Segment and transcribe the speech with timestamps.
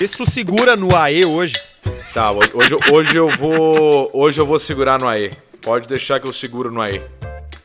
[0.00, 1.52] Vê se tu segura no AE hoje.
[2.14, 4.10] Tá, hoje, hoje, hoje eu vou.
[4.14, 5.30] Hoje eu vou segurar no AE.
[5.60, 7.02] Pode deixar que eu seguro no AE.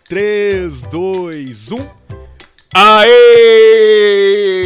[0.09, 1.89] 3, 2, 1.
[2.75, 4.64] Aê!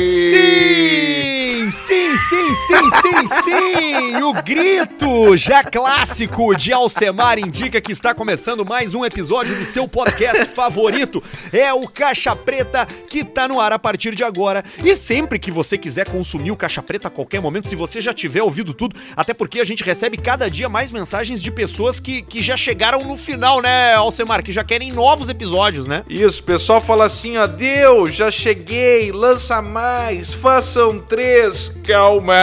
[2.50, 4.23] Sim, sim, sim, sim!
[4.23, 9.88] O grito já clássico de Alcemar indica que está começando mais um episódio do seu
[9.88, 11.21] podcast favorito.
[11.54, 14.63] É o Caixa Preta que tá no ar a partir de agora.
[14.84, 18.13] E sempre que você quiser consumir o Caixa Preta a qualquer momento, se você já
[18.13, 22.23] tiver ouvido tudo, até porque a gente recebe cada dia mais mensagens de pessoas que,
[22.23, 24.41] que já chegaram no final, né, Alcemar?
[24.41, 26.04] Que já querem novos episódios, né?
[26.09, 32.38] Isso, o pessoal fala assim, ó, deu, já cheguei, lança mais, façam três, calma,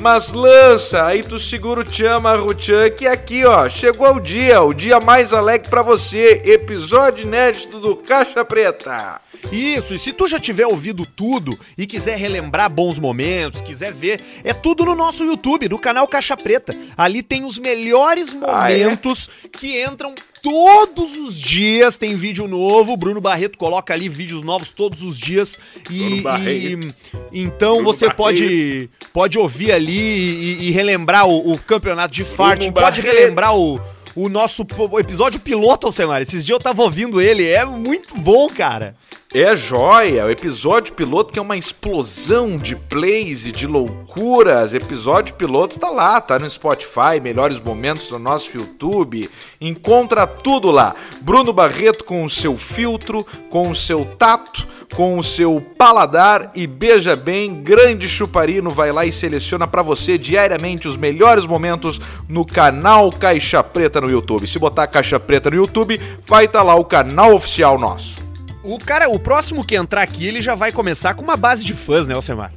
[0.00, 4.72] mas lança, aí tu segura o tchan, Maruchan, que aqui, ó, chegou o dia, o
[4.74, 9.20] dia mais alegre pra você, episódio inédito do Caixa Preta.
[9.52, 14.20] Isso, e se tu já tiver ouvido tudo e quiser relembrar bons momentos, quiser ver,
[14.42, 16.74] é tudo no nosso YouTube, no canal Caixa Preta.
[16.96, 18.84] Ali tem os melhores Ah, é?
[18.84, 20.14] momentos que entram
[20.44, 21.96] todos os dias.
[21.96, 25.58] Tem vídeo novo, o Bruno Barreto coloca ali vídeos novos todos os dias.
[25.90, 26.92] E, e-
[27.32, 28.16] então Bruno você Barreto.
[28.18, 33.16] pode, pode ouvir ali e, e relembrar o, o campeonato de farting, pode Barreto.
[33.18, 33.80] relembrar o.
[34.16, 34.64] O nosso
[35.00, 36.22] episódio piloto, Alcemar.
[36.22, 37.48] Esses dias eu tava ouvindo ele.
[37.48, 38.94] É muito bom, cara.
[39.36, 44.72] É joia, o episódio piloto que é uma explosão de plays e de loucuras.
[44.74, 49.28] Episódio piloto tá lá, tá no Spotify, melhores momentos no nosso YouTube.
[49.60, 50.94] Encontra tudo lá.
[51.20, 56.64] Bruno Barreto com o seu filtro, com o seu tato, com o seu paladar e
[56.64, 62.46] beija bem, grande chuparino vai lá e seleciona pra você diariamente os melhores momentos no
[62.46, 64.46] canal Caixa Preta no YouTube.
[64.46, 68.22] Se botar Caixa Preta no YouTube, vai estar lá o canal oficial nosso.
[68.64, 71.74] O cara, o próximo que entrar aqui, ele já vai começar com uma base de
[71.74, 72.50] fãs, né, Alcemar?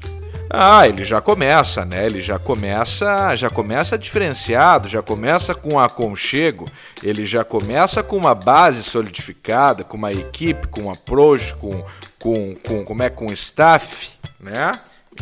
[0.50, 2.06] Ah, ele já começa, né?
[2.06, 6.64] Ele já começa, já começa diferenciado, já começa com aconchego,
[7.04, 11.84] ele já começa com uma base solidificada, com uma equipe, com um approach, com
[12.18, 14.72] com, com como é com staff, né?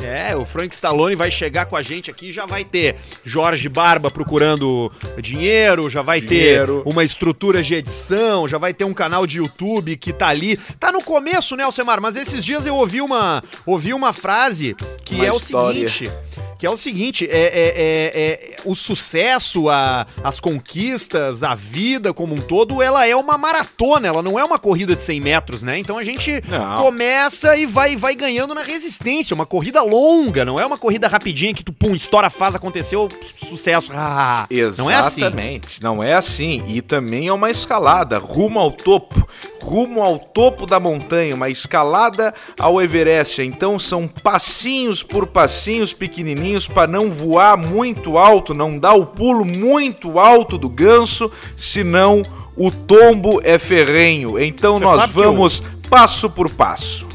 [0.03, 4.09] É, o Frank Stallone vai chegar com a gente aqui, já vai ter Jorge Barba
[4.11, 4.91] procurando
[5.21, 6.81] dinheiro, já vai Dinheiro.
[6.83, 10.57] ter uma estrutura de edição, já vai ter um canal de YouTube que tá ali.
[10.79, 11.99] Tá no começo, né, Alcemar?
[12.01, 15.87] Mas esses dias eu ouvi uma, ouvi uma frase que Uma é o história.
[15.87, 16.11] seguinte.
[16.57, 18.21] Que é o seguinte, é, é- é-
[18.55, 24.07] é- o sucesso, a- as conquistas, a vida como um todo, ela é uma maratona,
[24.07, 25.77] ela não é uma corrida de 100 metros, né?
[25.77, 26.77] Então a gente Não.
[26.77, 31.53] começa e vai, vai ganhando na resistência, uma corrida longa, não é uma corrida rapidinha
[31.53, 34.47] que tu, pum, estoura, faz, aconteceu, su- sucesso, ah,
[34.77, 35.21] não é assim.
[35.21, 36.63] Exatamente, não é assim.
[36.67, 39.27] E também é uma escalada rumo ao topo,
[39.61, 43.41] rumo ao topo da montanha, uma escalada ao Everest.
[43.41, 49.45] Então são passinhos por passinhos pequenininhos para não voar muito alto, não dar o pulo
[49.45, 52.21] muito alto do ganso, senão
[52.55, 54.39] o tombo é ferrenho.
[54.39, 57.07] Então Você nós vamos passo por passo.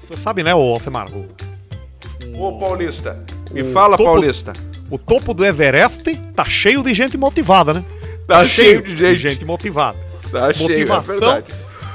[0.00, 1.24] Você sabe, né, ô Alcemar, o,
[2.36, 3.18] Ô Paulista,
[3.52, 4.52] me O fala topo- Paulista.
[4.90, 6.02] o topo do Everest
[6.34, 7.84] tá cheio de gente motivada, né?
[8.26, 9.44] Tá cheio de gente.
[9.44, 9.98] motivada.
[10.32, 11.42] Tá cheio, é motivação,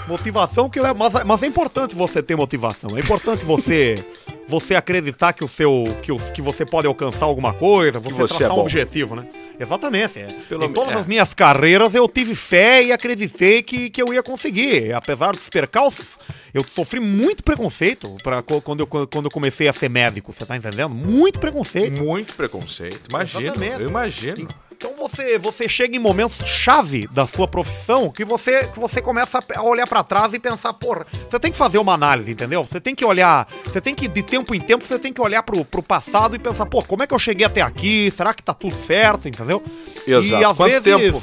[0.07, 2.91] motivação que é, mas, mas é importante você ter motivação.
[2.95, 4.03] É importante você
[4.49, 8.49] você acreditar que o seu que, que você pode alcançar alguma coisa, você, você traçar
[8.49, 9.27] é um objetivo, né?
[9.59, 10.19] Exatamente.
[10.19, 10.27] É.
[10.49, 10.99] Pelo em todas é.
[10.99, 14.91] as minhas carreiras eu tive fé e acreditei que, que eu ia conseguir.
[14.93, 16.17] Apesar dos percalços,
[16.51, 20.57] eu sofri muito preconceito para quando eu, quando eu comecei a ser médico, você tá
[20.57, 20.89] entendendo?
[20.89, 22.01] Muito preconceito.
[22.01, 23.81] Muito preconceito, Exatamente.
[23.81, 24.47] eu imagino.
[24.79, 29.43] Então você, você chega em momentos chave da sua profissão que você, que você começa
[29.53, 32.63] a olhar pra trás e pensar, porra, você tem que fazer uma análise, entendeu?
[32.63, 35.43] Você tem que olhar, você tem que, de tempo em tempo, você tem que olhar
[35.43, 38.09] pro, pro passado e pensar, pô, como é que eu cheguei até aqui?
[38.15, 39.61] Será que tá tudo certo, entendeu?
[40.07, 40.41] Exato.
[40.41, 40.83] E às Quanto vezes.
[40.83, 41.21] tempo?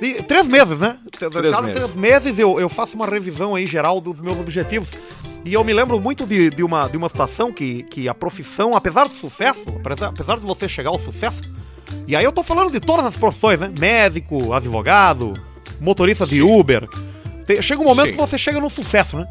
[0.00, 0.98] e- três meses, né?
[1.18, 1.76] Cada meses.
[1.76, 4.88] três meses eu, eu faço uma revisão aí geral dos meus objetivos.
[5.44, 8.74] E eu me lembro muito de, de, uma, de uma situação que, que a profissão,
[8.74, 11.42] apesar do sucesso, apesar de você chegar ao sucesso,
[12.06, 13.72] e aí eu tô falando de todas as profissões, né?
[13.78, 15.34] Médico, advogado,
[15.80, 16.88] motorista de Uber.
[17.46, 18.12] Te- Chega um momento Sim.
[18.12, 19.26] que você chega no sucesso, né?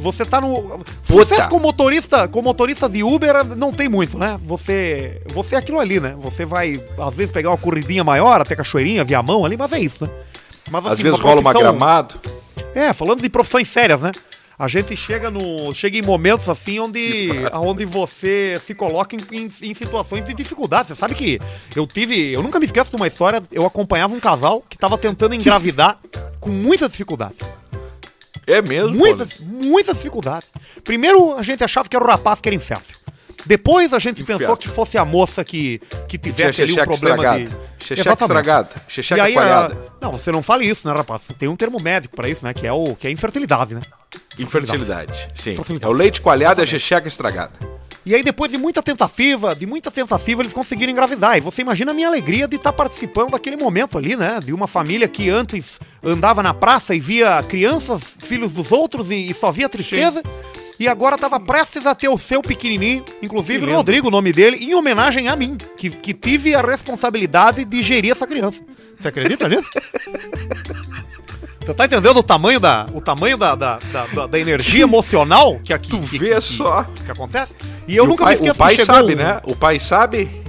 [0.00, 0.84] Você tá no.
[1.02, 4.38] Sucesso com motorista, com motorista de Uber não tem muito, né?
[4.44, 5.20] Você.
[5.32, 6.14] Você é aquilo ali, né?
[6.20, 9.80] Você vai, às vezes, pegar uma corridinha maior, até cachoeirinha, via mão ali, mas é
[9.80, 10.10] isso, né?
[10.70, 12.20] Mas Às vezes rola uma profissão- gramado.
[12.74, 14.12] é, falando de profissões sérias, né?
[14.58, 15.70] A gente chega no.
[15.74, 20.88] chega em momentos assim onde, onde você se coloca em, em- em situações de dificuldade.
[20.88, 21.38] Você sabe que
[21.74, 22.32] eu tive.
[22.32, 23.42] Eu nunca me esqueço de uma história.
[23.52, 25.98] Eu acompanhava um casal que tava tentando engravidar
[26.40, 27.38] com muitas dificuldades.
[28.46, 28.92] É mesmo?
[28.96, 30.48] Muitas, muitas dificuldades.
[30.84, 32.96] Primeiro, a gente achava que era o rapaz que era infértil.
[33.46, 34.40] Depois a gente Enfiado.
[34.40, 37.44] pensou que fosse a moça que, que tivesse ali um problema estragada.
[37.44, 37.86] de.
[37.86, 38.68] Xexeca estragada.
[38.88, 39.70] Xexeca aí, a...
[40.00, 41.28] não, você não fale isso, né, rapaz?
[41.38, 42.52] Tem um termo médico pra isso, né?
[42.52, 43.82] Que é o que é infertilidade, né?
[44.38, 45.28] Infertilidade.
[45.34, 45.52] Sim.
[45.52, 45.92] Infertilidade.
[45.92, 47.52] É o leite coalhado e a xexeca estragada.
[48.06, 51.36] E aí, depois de muita tentativa, de muita tentativa, eles conseguiram engravidar.
[51.36, 54.38] E você imagina a minha alegria de estar participando daquele momento ali, né?
[54.38, 59.28] De uma família que antes andava na praça e via crianças, filhos dos outros e,
[59.28, 60.22] e só via tristeza.
[60.78, 63.76] E agora estava prestes a ter o seu pequenininho, inclusive Que lindo.
[63.76, 68.12] Rodrigo, o nome dele, em homenagem a mim, que, que tive a responsabilidade de gerir
[68.12, 68.60] essa criança.
[68.98, 69.68] Você acredita nisso?
[71.60, 75.72] Você tá entendendo o tamanho da, o tamanho da, da, da, da- energia emocional que
[75.72, 76.84] aqui Tu que, vê que- só.
[77.04, 77.54] que acontece?
[77.88, 79.40] E eu E nunca o pai, me esqueço o pai que sabe, um- né?
[79.42, 80.45] O pai sabe.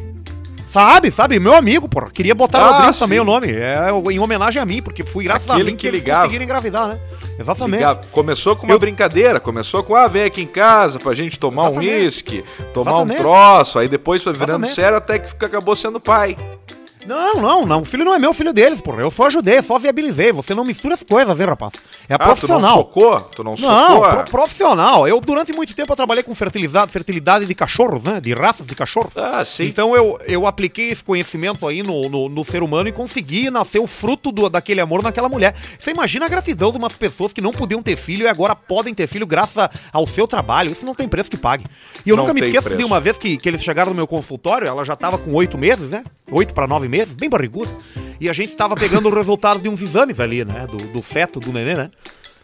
[0.77, 2.11] Sabe, sabe, meu amigo, porra.
[2.11, 3.21] Queria botar Ah, Rodrigo também sim.
[3.21, 3.47] o nome.
[3.51, 6.21] É em homenagem a mim, porque fui graças Aquele a mim que eles ligava.
[6.21, 6.99] conseguiram engravidar, né?
[7.39, 7.79] Exatamente.
[7.79, 11.39] Ligar- Começou com uma Eu- brincadeira, começou com, ah, vem aqui em casa pra gente
[11.39, 11.93] tomar um Exatamente.
[12.03, 12.45] uísque,
[12.75, 13.19] tomar Exatamente.
[13.19, 14.75] um troço, aí depois foi virando Exatamente.
[14.75, 16.37] sério até que acabou sendo pai.
[17.05, 17.81] Não, não, não.
[17.81, 19.01] O filho não é meu, o filho deles, porra.
[19.01, 20.31] Eu só ajudei, só viabilizei.
[20.31, 21.73] Você não mistura as coisas, hein, rapaz?
[22.09, 22.77] É Ah, tu não profissional.
[22.77, 23.19] socou?
[23.21, 24.09] Tu não, Não, socou?
[24.23, 25.07] pro- profissional.
[25.07, 28.19] Eu, durante muito tempo, eu trabalhei com fertilidade, fertilidade de cachorros, né?
[28.19, 29.15] De raças de cachorros.
[29.17, 29.63] Ah, sim.
[29.63, 33.79] Então eu, eu apliquei esse conhecimento aí no, no, no ser humano e consegui nascer
[33.79, 35.55] o fruto do- daquele amor naquela mulher.
[35.79, 38.93] Você imagina a gratidão de umas pessoas que não podiam ter filho e agora podem
[38.93, 40.71] ter filho graças ao seu trabalho.
[40.71, 41.65] Isso não tem preço que pague.
[42.05, 42.87] E eu Não nunca me esqueço de preço.
[42.87, 45.89] uma vez que, que eles chegaram no meu consultório, ela já tava com oito meses,
[45.89, 46.03] né?
[46.31, 47.71] Oito para nove meses, bem barriguda.
[48.19, 50.65] E a gente tava pegando o resultado de uns exames ali, né?
[50.69, 51.91] Do, do feto, do neném, né?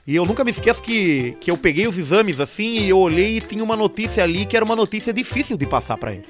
[0.06, 3.38] E eu nunca me esqueço que, que eu peguei os exames assim e eu olhei
[3.38, 6.28] e tinha uma notícia ali que era uma notícia difícil de passar pra eles.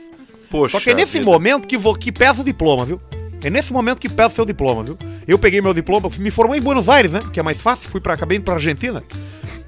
[0.49, 1.25] Poxa Só que é nesse vida.
[1.29, 3.01] momento que, vo- que pesa o diploma, viu?
[3.43, 4.97] É nesse momento que pesa o seu diploma, viu?
[5.27, 7.19] Eu peguei meu diploma, me formei em Buenos Aires, né?
[7.33, 9.03] Que é mais fácil, fui pra, acabei indo pra Argentina.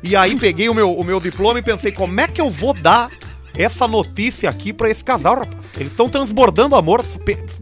[0.04, 2.74] E aí peguei o meu, o meu diploma e pensei, como é que eu vou
[2.76, 3.10] dar
[3.58, 5.56] essa notícia aqui pra esse casal, rapaz?
[5.78, 7.04] Eles estão transbordando amor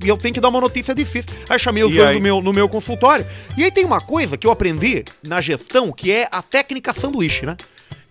[0.03, 1.29] e eu tenho que dar uma notícia difícil.
[1.49, 2.15] Aí chamei o Zan aí?
[2.15, 3.25] no meu, no meu consultório.
[3.57, 7.45] E aí tem uma coisa que eu aprendi na gestão, que é a técnica sanduíche,
[7.45, 7.55] né?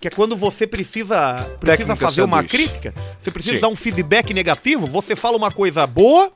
[0.00, 2.56] Que é quando você precisa, precisa Técnica fazer uma sanduíche.
[2.56, 3.61] crítica, você precisa Sim.
[3.61, 6.32] dar um feedback negativo, você fala uma coisa boa,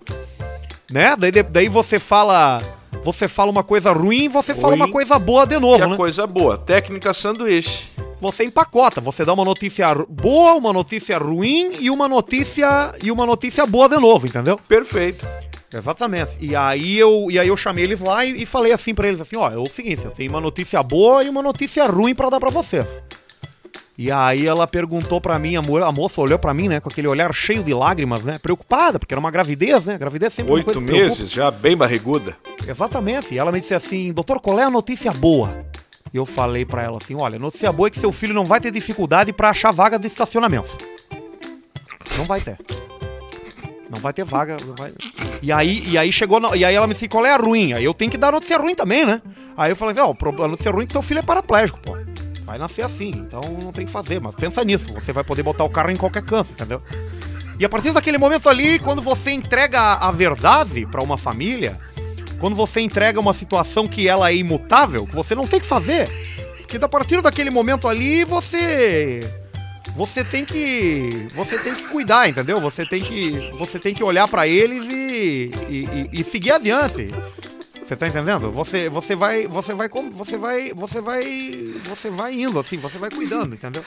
[0.90, 1.16] né?
[1.18, 2.62] Daí, daí você fala.
[3.04, 4.76] Você fala uma coisa ruim, você fala Ruim.
[4.82, 5.96] uma coisa boa de Que novo, é né?
[5.96, 6.58] coisa boa.
[6.58, 7.88] Técnica sanduíche.
[8.20, 13.26] Você empacota, você dá uma notícia boa, uma notícia ruim e uma notícia e uma
[13.26, 14.58] notícia boa de novo, entendeu?
[14.66, 15.26] Perfeito.
[15.72, 16.30] Exatamente.
[16.40, 19.20] E aí eu, e aí eu chamei eles lá e, e falei assim pra eles
[19.20, 22.30] assim, ó, é o seguinte, eu tenho uma notícia boa e uma notícia ruim pra
[22.30, 22.86] dar pra vocês.
[23.98, 26.88] E aí ela perguntou pra mim, a, mo- a moça olhou pra mim, né, com
[26.88, 29.96] aquele olhar cheio de lágrimas, né, preocupada, porque era uma gravidez, né?
[29.98, 32.36] Gravidez sempre é uma Oito coisa meses, já bem barriguda.
[32.66, 33.34] Exatamente.
[33.34, 35.64] E ela me disse assim, doutor, qual é a notícia boa?
[36.12, 38.60] E eu falei pra ela assim, olha, notícia boa é que seu filho não vai
[38.60, 40.76] ter dificuldade pra achar vaga de estacionamento.
[42.16, 42.56] Não vai ter.
[43.90, 44.56] Não vai ter vaga.
[44.78, 44.92] vai-
[45.42, 46.40] E aí, e aí chegou.
[46.54, 47.72] E aí ela me disse, qual é a ruim?
[47.72, 49.20] Aí eu tenho que dar notícia ruim também, né?
[49.56, 51.22] Aí eu falei, assim, ó, o pro- a notícia ruim é que seu filho é
[51.22, 51.96] paraplégico, pô.
[52.44, 55.64] Vai nascer assim, então não tem que fazer, mas pensa nisso, você vai poder botar
[55.64, 56.80] o carro em qualquer canto, entendeu?
[57.58, 61.76] E a partir daquele momento ali, quando você entrega a verdade pra uma família,
[62.40, 66.08] quando você entrega uma situação que ela é imutável, que você não tem que fazer,
[66.58, 69.20] porque a partir daquele momento ali, você
[69.94, 72.60] você tem que você tem que cuidar, entendeu?
[72.60, 75.74] Você tem que você tem que olhar pra eles e, e,
[76.12, 77.08] e- e seguir adiante.
[77.86, 78.50] Você tá entendendo?
[78.50, 81.22] Você você vai você vai como você vai você vai
[81.84, 83.84] você vai indo assim, você vai cuidando, entendeu?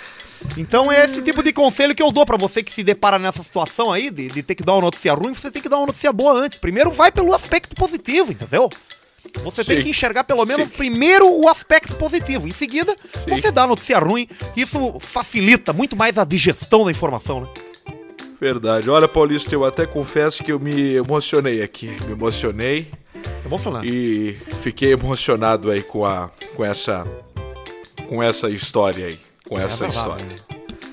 [0.55, 3.43] Então é esse tipo de conselho que eu dou pra você que se depara nessa
[3.43, 5.87] situação aí de, de ter que dar uma notícia ruim, você tem que dar uma
[5.87, 6.57] notícia boa antes.
[6.57, 8.69] Primeiro vai pelo aspecto positivo, entendeu?
[9.43, 9.81] Você tem Sim.
[9.83, 10.75] que enxergar pelo menos Sim.
[10.75, 12.47] primeiro o aspecto positivo.
[12.47, 12.95] Em seguida,
[13.27, 14.29] você dá a notícia ruim.
[14.55, 17.47] Isso facilita muito mais a digestão da informação, né?
[18.39, 18.89] Verdade.
[18.89, 21.87] Olha, Paulista, eu até confesso que eu me emocionei aqui.
[22.05, 22.87] Me emocionei
[23.49, 23.83] É bom falar.
[23.83, 27.03] e fiquei emocionado aí com, a, com essa
[28.07, 29.19] com essa história aí.
[29.47, 30.48] Com essa verdade, história.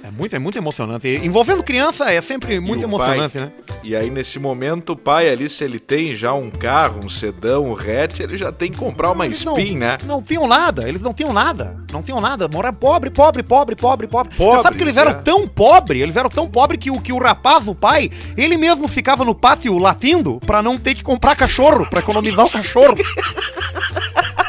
[0.07, 1.09] É muito, é muito emocionante.
[1.09, 3.53] E Envolvendo criança é sempre muito emocionante, pai- né?
[3.83, 7.65] E aí, nesse momento, o pai ali, se ele tem já um carro, um sedão,
[7.67, 9.99] um hatch, ele já tem que comprar uma Eles spin, não, né?
[10.05, 11.77] Não tinham nada, eles não tinham nada.
[11.93, 12.47] Não tinham nada.
[12.47, 14.33] Morar pobre, pobre, pobre, pobre, pobre.
[14.37, 15.15] Pobre, Você sabe que eles eram é.
[15.15, 18.87] tão pobre, eles eram tão pobre que o, que o rapaz, o pai, ele mesmo
[18.87, 22.95] ficava no pátio latindo pra não ter que comprar cachorro, pra economizar o cachorro.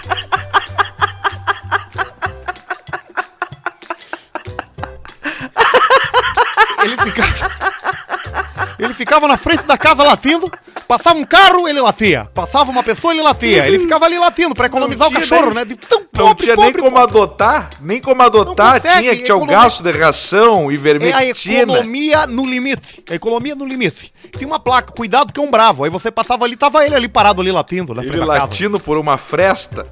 [8.79, 10.51] Ele ficava na frente da casa latindo,
[10.87, 12.29] passava um carro, ele latia.
[12.33, 13.67] Passava uma pessoa, ele latia.
[13.67, 15.65] Ele ficava ali latindo pra economizar o cachorro, nem- né?
[15.65, 17.17] De tão Não Pobre, tinha pobre, nem como pobre.
[17.17, 22.25] adotar, nem como adotar, Não tinha que tinha o gasto de ração, É a economia
[22.27, 23.03] no limite.
[23.09, 24.13] A economia no limite.
[24.37, 25.83] Tem uma placa, cuidado que é um bravo.
[25.83, 29.17] Aí você passava ali, tava ele ali parado ali latindo, na Ele latindo por uma
[29.17, 29.85] fresta.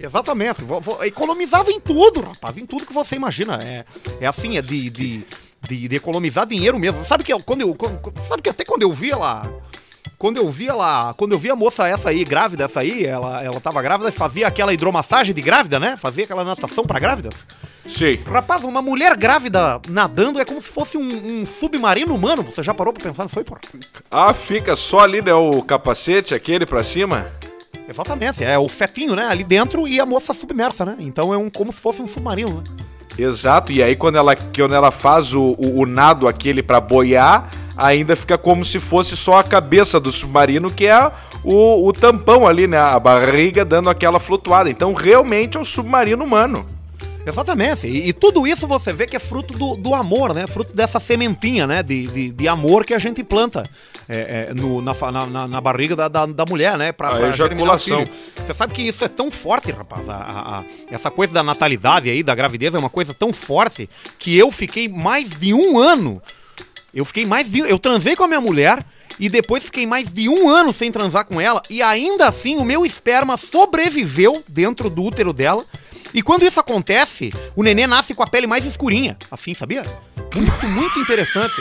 [0.00, 0.62] Exatamente.
[1.02, 2.56] Economizava em tudo, rapaz.
[2.56, 3.58] Em tudo que você imagina.
[3.64, 3.84] É,
[4.20, 5.24] é assim, é de, de,
[5.62, 7.04] de, de economizar dinheiro mesmo.
[7.04, 7.74] Sabe que eu, quando eu.
[7.74, 9.48] quando- sabe que até quando eu vi ela.
[10.16, 11.14] Quando eu vi ela.
[11.14, 14.46] Quando eu vi a moça essa aí, grávida, essa aí, ela, ela tava grávida, fazia
[14.48, 15.96] aquela hidromassagem de grávida, né?
[15.96, 17.34] Fazia aquela natação pra grávidas.
[17.88, 18.18] Sim.
[18.26, 22.42] Rapaz, uma mulher grávida nadando é como se fosse um, um submarino humano.
[22.42, 23.60] Você já parou pra pensar nisso aí, porra?
[24.10, 27.30] Ah, fica só ali, né, o capacete, aquele pra cima.
[27.88, 29.26] Exatamente, é o fetinho, né?
[29.26, 30.96] Ali dentro e a moça submersa, né?
[30.98, 32.64] Então é um, como se fosse um submarino, né?
[33.18, 37.50] Exato, e aí quando ela, quando ela faz o, o, o nado aquele pra boiar,
[37.76, 41.10] ainda fica como se fosse só a cabeça do submarino, que é
[41.44, 42.78] o, o tampão ali, né?
[42.78, 44.70] A barriga dando aquela flutuada.
[44.70, 46.64] Então realmente é um submarino humano.
[47.26, 47.86] Exatamente.
[47.86, 50.46] E, e tudo isso você vê que é fruto do, do amor, né?
[50.46, 51.82] Fruto dessa sementinha, né?
[51.82, 53.64] De, de, de amor que a gente planta
[54.08, 54.94] é, é, no, na,
[55.26, 56.90] na, na- barriga da, da, da mulher, né?
[56.92, 58.04] Pra, A pra o ejaculação.
[58.46, 60.08] Você sabe que isso é tão forte, rapaz.
[60.08, 63.88] a- a- a- essa coisa da natalidade aí, da gravidez, é uma coisa tão forte
[64.18, 66.22] que eu fiquei mais de um ano.
[66.94, 67.58] Eu fiquei mais de.
[67.60, 68.84] Eu transei com a minha mulher.
[69.20, 71.60] E depois fiquei mais de um ano sem transar com ela.
[71.68, 75.66] E ainda assim o meu esperma sobreviveu dentro do útero dela.
[76.12, 79.16] E quando isso acontece, o nenê nasce com a pele mais escurinha.
[79.30, 79.84] Assim, sabia?
[80.34, 81.54] Muito, muito interessante.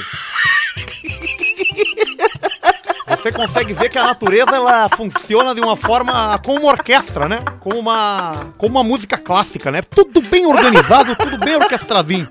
[3.07, 7.39] Você consegue ver que a natureza ela funciona de uma forma como uma orquestra, né?
[7.59, 9.81] Como uma, como uma música clássica, né?
[9.81, 12.27] Tudo bem organizado, tudo bem orquestradinho.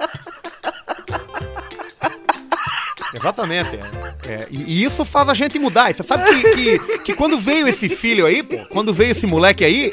[3.15, 3.77] Exatamente.
[3.77, 4.33] É.
[4.33, 5.93] É, e, e isso faz a gente mudar.
[5.95, 9.65] Você sabe que, que, que quando veio esse filho aí, pô, quando veio esse moleque
[9.65, 9.93] aí,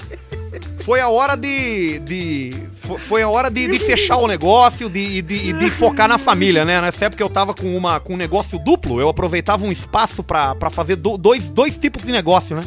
[0.82, 2.00] foi a hora de.
[2.00, 6.18] de fo- foi a hora de, de fechar o negócio de, de, de focar na
[6.18, 6.80] família, né?
[6.82, 10.54] Nessa época eu tava com, uma, com um negócio duplo, eu aproveitava um espaço pra,
[10.56, 12.64] pra fazer do- dois, dois tipos de negócio, né?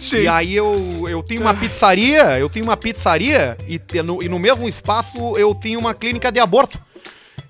[0.00, 0.18] Sim.
[0.22, 4.38] E aí eu, eu tinha uma pizzaria, eu tinha uma pizzaria e, no, e no
[4.38, 6.78] mesmo espaço eu tinha uma clínica de aborto.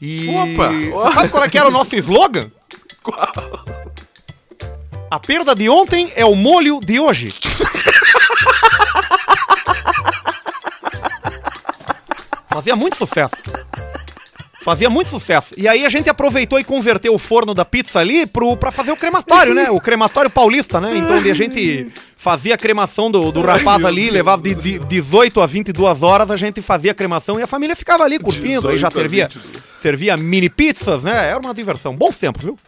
[0.01, 1.13] E Opa!
[1.15, 2.51] Sabe qual é que era o nosso slogan?
[5.11, 7.35] A perda de ontem é o molho de hoje.
[12.59, 13.37] Fazia muito sucesso.
[14.65, 15.55] Fazia muito sucesso.
[15.57, 18.91] E aí a gente aproveitou e converteu o forno da pizza ali pro, pra fazer
[18.91, 19.71] o crematório, né?
[19.71, 20.97] O crematório paulista, né?
[20.97, 21.87] Então a gente
[22.17, 26.37] fazia a cremação do, do rapaz ali, levava de, de 18 a 22 horas, a
[26.37, 28.69] gente fazia a cremação e a família ficava ali curtindo.
[28.69, 29.65] Aí já 18 a servia, 22.
[29.81, 31.29] servia mini pizzas, né?
[31.31, 31.95] Era uma diversão.
[31.95, 32.59] Bons tempos, viu?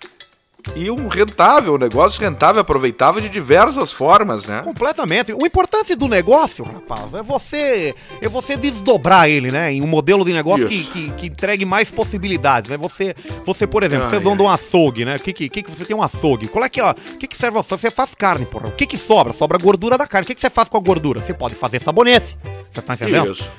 [0.76, 4.62] E um rentável, um negócio rentável, aproveitava de diversas formas, né?
[4.62, 5.33] Completamente.
[5.33, 9.73] O importante do negócio, rapaz, é você é você desdobrar ele, né?
[9.73, 12.71] Em um modelo de negócio que, que, que entregue mais possibilidades.
[12.71, 12.76] Né?
[12.76, 13.14] Você,
[13.45, 15.17] você, por exemplo, Ai, você é dono de um açougue, né?
[15.17, 16.49] O que, que, que, você tem um açougue?
[16.49, 17.76] Qual é que, ó, o que, que serve você?
[17.76, 18.69] Você faz carne, porra.
[18.69, 19.33] O que, que sobra?
[19.33, 20.25] Sobra a gordura da carne.
[20.25, 21.21] O que, que você faz com a gordura?
[21.21, 22.37] Você pode fazer sabonete.
[22.71, 23.33] Você tá entendendo?
[23.33, 23.50] Isso.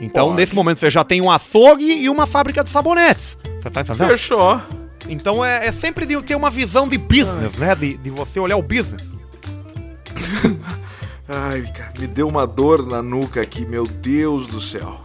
[0.00, 0.36] Então, Pode.
[0.36, 3.38] nesse momento, você já tem um açougue e uma fábrica de sabonetes.
[3.60, 4.08] Você tá entendendo?
[4.08, 4.60] Fechou.
[5.08, 7.74] Então é, é sempre de ter uma visão de business, né?
[7.74, 9.02] De, de você olhar o business.
[11.28, 15.03] Ai, cara, me deu uma dor na nuca aqui, meu Deus do céu.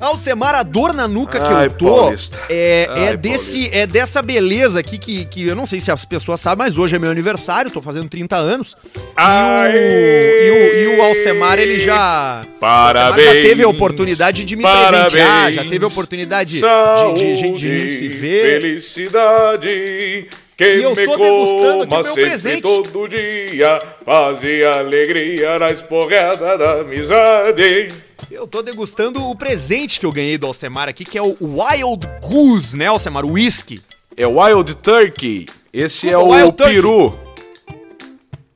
[0.00, 2.38] Alcemar, a dor na nuca que Ai, eu tô Paulista.
[2.48, 6.04] é, é, Ai, desse, é dessa beleza aqui que, que eu não sei se as
[6.04, 8.76] pessoas sabem, mas hoje é meu aniversário, tô fazendo 30 anos.
[9.16, 9.72] Ai.
[9.76, 12.42] E, o, e, o, e o Alcemar, ele já.
[12.58, 13.26] Parabéns.
[13.26, 15.12] Alcemar já teve a oportunidade de me Parabéns.
[15.12, 18.60] presentear, já teve a oportunidade de, de, de, de- de se ver.
[18.62, 20.28] Felicidade.
[20.56, 22.60] Que E eu tô degustando aqui meu presente.
[22.60, 27.88] todo dia fazia alegria na esporrada da amizade.
[28.30, 32.06] Eu tô degustando o presente que eu ganhei do Alcemar aqui, que é o Wild
[32.22, 33.24] Goose, né, Alcemar?
[33.24, 33.82] O whisky.
[34.16, 35.46] É Wild Turkey.
[35.72, 37.29] Esse Desculpa, é o Wild Turkey.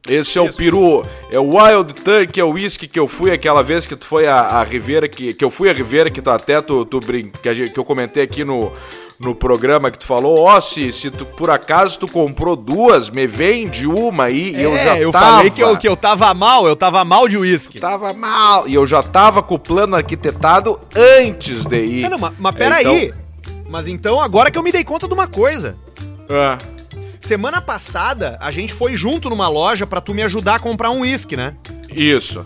[0.08, 1.04] Esse é o peru.
[1.30, 4.26] É o Wild Turkey, é o whisky que eu fui aquela vez que tu foi
[4.26, 7.30] a, a Ribeira, que, que eu fui a Ribeira, que tu até tu, tu brin...
[7.42, 8.70] que, gente- que eu comentei aqui no,
[9.18, 13.26] no programa que tu falou, ó, se, se tu, por acaso tu comprou duas, me
[13.26, 15.24] vende uma aí e eu já É, eu tava.
[15.36, 17.80] falei que eu, que eu tava mal, eu tava mal de uísque.
[17.80, 18.68] Tava mal.
[18.68, 22.02] E eu já tava com o plano arquitetado antes de ir.
[22.02, 23.14] Não, não, mas, mas peraí.
[23.70, 25.78] Mas então, agora que eu me dei conta de uma coisa.
[26.24, 26.58] Então, ah,
[27.24, 31.00] Semana passada, a gente foi junto numa loja pra tu me ajudar a comprar um
[31.00, 31.54] uísque, né?
[31.90, 32.44] isso.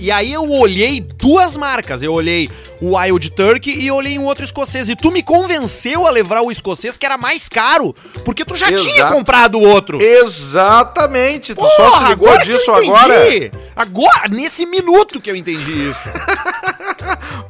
[0.00, 2.02] E aí eu olhei duas marcas.
[2.02, 4.88] Eu olhei o Wild Turkey e olhei um outro escocês.
[4.88, 7.94] E tu me convenceu a levar o escocês, que era mais caro.
[8.24, 10.02] Porque tu já tinha comprado o outro.
[10.02, 11.54] Exatamente.
[11.54, 13.50] Tu só se ligou agora disso eu agora.
[13.76, 16.08] Agora, nesse minuto que eu entendi isso.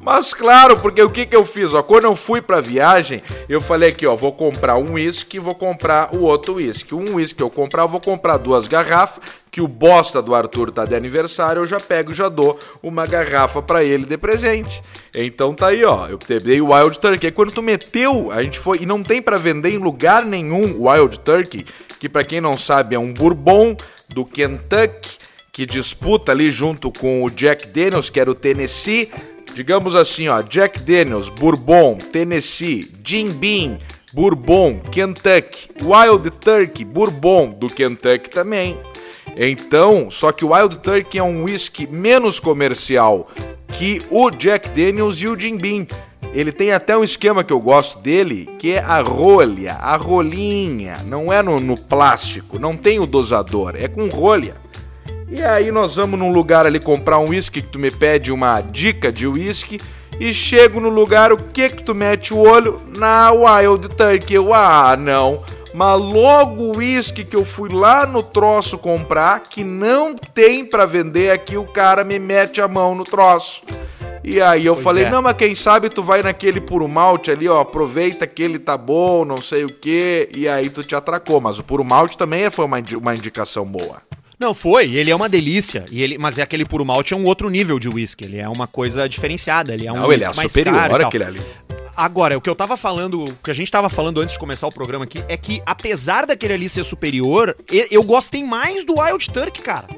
[0.07, 1.75] Mas claro, porque o que que eu fiz?
[1.75, 5.53] Ó, quando eu fui pra viagem, eu falei aqui, ó, vou comprar um uísque, vou
[5.53, 6.95] comprar o outro uísque.
[6.95, 9.21] Um uísque eu comprar, eu vou comprar duas garrafas,
[9.51, 13.05] que o bosta do Arthur tá de aniversário, eu já pego e já dou uma
[13.05, 14.81] garrafa para ele de presente.
[15.13, 17.27] Então tá aí, ó, eu dei o Wild Turkey.
[17.27, 20.87] Aí quando tu meteu, a gente foi, e não tem para vender em lugar nenhum
[20.87, 21.67] Wild Turkey,
[21.99, 23.77] que para quem não sabe é um bourbon
[24.09, 25.19] do Kentucky,
[25.53, 29.11] que disputa ali junto com o Jack Daniels, que era o Tennessee,
[29.57, 33.79] digamos assim, ó, Jack Daniels, Bourbon, Tennessee, Jim Beam,
[34.13, 38.77] Bourbon, Kentucky, Wild Turkey, Bourbon do Kentucky também.
[39.35, 43.31] Então, só que o Wild Turkey é um whisky menos comercial
[43.69, 45.87] que o Jack Daniels e o Jim Beam.
[46.35, 50.99] Ele tem até um esquema que eu gosto dele, que é a rolha, a rolinha.
[51.07, 54.66] Não é no, no plástico, não tem o dosador, é com rolha.
[55.37, 58.63] E aí nós vamos num lugar ali comprar um uísque que tu me pede uma
[58.63, 59.79] dica de uísque
[60.19, 62.81] e chego no lugar, o que que tu mete o olho?
[62.97, 64.35] Na Wild Turkey.
[64.35, 65.45] Eu, ah, não.
[65.75, 70.87] Mas logo o uísque que eu fui lá no troço comprar, que não tem para
[70.87, 73.61] vender aqui, o cara me mete a mão no troço.
[74.25, 75.11] E aí eu pois falei, é.
[75.11, 78.79] não, mas quem sabe tu vai naquele puro malte ali, ó, aproveita que ele tá
[78.79, 81.43] bom, não sei o que, e aí tu te atracou.
[81.43, 84.01] Mas o puro malte também foi uma, uma indicação boa.
[84.39, 84.95] Não, foi.
[84.95, 85.85] Ele é uma delícia.
[85.91, 88.25] E ele, mas é aquele puro malte é um outro nível de whisky.
[88.25, 89.73] Ele é uma coisa diferenciada.
[89.73, 91.41] Ele é um Não, ele é mais superior aquele ali.
[91.97, 94.67] Agora, o que eu tava falando, o que a gente tava falando antes de começar
[94.67, 97.57] o programa aqui, é que apesar daquele ali ser superior,
[97.91, 99.89] eu gostei mais do Wild Turkey, cara.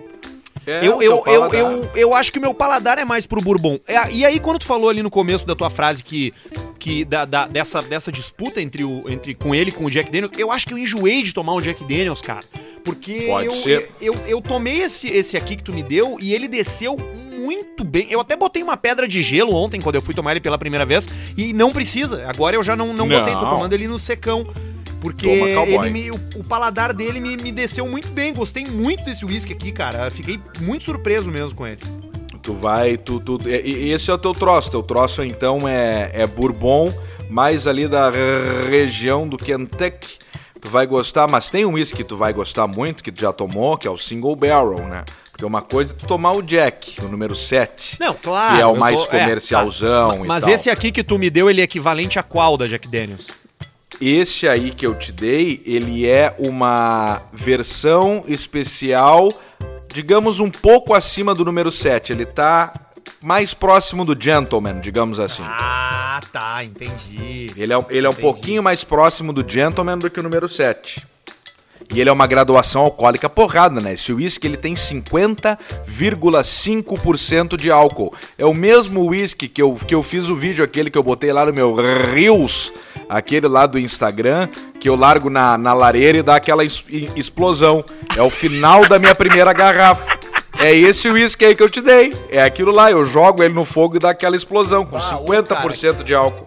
[0.68, 3.78] É, eu, eu, eu, eu, eu, acho que o meu paladar é mais pro Bourbon.
[3.88, 6.34] É, e aí, quando tu falou ali no começo da tua frase que,
[6.78, 10.10] que da, da, dessa, dessa disputa entre, o, entre com ele e com o Jack
[10.10, 12.44] Daniels, eu acho que eu enjoei de tomar um Jack Daniels, cara.
[12.84, 13.52] Porque eu.
[13.66, 16.98] Eu, eu, eu tomei esse, esse aqui que tu me deu e ele desceu
[17.38, 18.06] muito bem.
[18.10, 20.84] Eu até botei uma pedra de gelo ontem, quando eu fui tomar ele pela primeira
[20.84, 22.26] vez, e não precisa.
[22.28, 23.18] Agora eu já não, não, não.
[23.18, 24.46] botei, tô tomando ele no secão.
[25.00, 28.34] Porque ele me, o, o, paladar dele me, me desceu muito bem.
[28.34, 30.10] Gostei muito desse whisky aqui, cara.
[30.10, 31.80] Fiquei muito surpreso mesmo com ele.
[32.42, 34.70] Tu vai, tu, tu, esse é o teu troço.
[34.70, 36.92] Teu troço então é, é Bourbon,
[37.28, 38.10] mais ali da
[38.68, 40.18] região do Kentucky.
[40.60, 43.32] Tu vai gostar, mas tem um whisky que tu vai gostar muito, que tu já
[43.32, 45.04] tomou, que é o Single Barrel, né?
[45.30, 47.98] Porque uma coisa é tu tomar o Jack, o número 7.
[48.00, 48.56] Não, claro.
[48.56, 50.24] Que é o mais tô, comercialzão é, tá.
[50.24, 53.28] Mas esse aqui que tu me deu, ele é equivalente a qual da Jack Daniels?
[54.00, 59.28] Esse aí que eu te dei, ele é uma versão especial,
[59.92, 62.12] digamos um pouco acima do número 7.
[62.12, 62.72] Ele tá
[63.20, 65.42] mais próximo do Gentleman, digamos assim.
[65.44, 67.50] Ah, tá, entendi.
[67.56, 71.04] Ele é, ele é um pouquinho mais próximo do Gentleman do que o número 7.
[71.94, 73.94] E ele é uma graduação alcoólica porrada, né?
[73.94, 78.12] Esse whisky ele tem 50,5% de álcool.
[78.36, 81.32] É o mesmo whisky que eu, que eu fiz o vídeo aquele que eu botei
[81.32, 82.70] lá no meu Reels,
[83.08, 86.84] aquele lá do Instagram, que eu largo na, na lareira e dá aquela es,
[87.16, 87.82] explosão.
[88.14, 90.18] É o final da minha primeira garrafa.
[90.58, 92.12] É esse whisky aí que eu te dei.
[92.30, 95.46] É aquilo lá, eu jogo ele no fogo e dá aquela explosão com ah, 50%
[95.46, 96.46] cara, de álcool.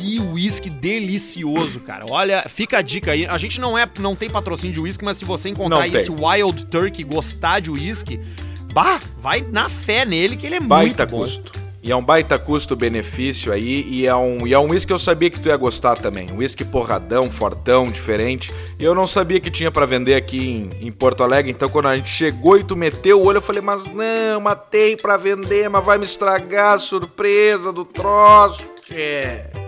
[0.00, 2.06] Que uísque delicioso, cara.
[2.08, 3.26] Olha, fica a dica aí.
[3.26, 6.66] A gente não é, não tem patrocínio de uísque, mas se você encontrar esse Wild
[6.66, 8.20] Turkey gostar de uísque,
[8.72, 11.20] bah, vai na fé nele que ele é Baita muito bom.
[11.22, 11.68] custo.
[11.80, 14.98] E é um baita custo-benefício aí, e é um e é um whisky que eu
[14.98, 16.26] sabia que tu ia gostar também.
[16.32, 18.52] Um whisky porradão, fortão, diferente.
[18.78, 21.86] E eu não sabia que tinha para vender aqui em, em, Porto Alegre, então quando
[21.86, 25.16] a gente chegou e tu meteu o olho, eu falei, mas não, mas tem pra
[25.16, 28.60] vender, mas vai me estragar a surpresa do troço.
[28.92, 29.67] É.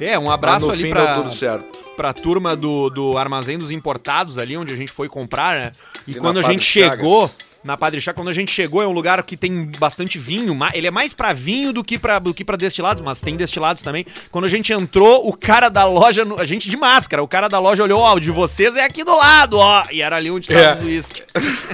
[0.00, 0.90] É, um abraço ali
[1.32, 1.78] certo.
[1.96, 5.72] pra turma do, do Armazém dos Importados ali, onde a gente foi comprar, né?
[6.06, 7.30] E, e quando a gente chegou
[7.66, 10.56] na Padre Chá, quando a gente chegou, é um lugar que tem bastante vinho.
[10.72, 13.82] Ele é mais para vinho do que para do que para destilados, mas tem destilados
[13.82, 14.06] também.
[14.30, 17.58] Quando a gente entrou, o cara da loja, a gente de máscara, o cara da
[17.58, 19.84] loja olhou, ó, oh, o de vocês é aqui do lado, ó.
[19.90, 20.74] E era ali onde tava é.
[20.74, 21.22] os uísque.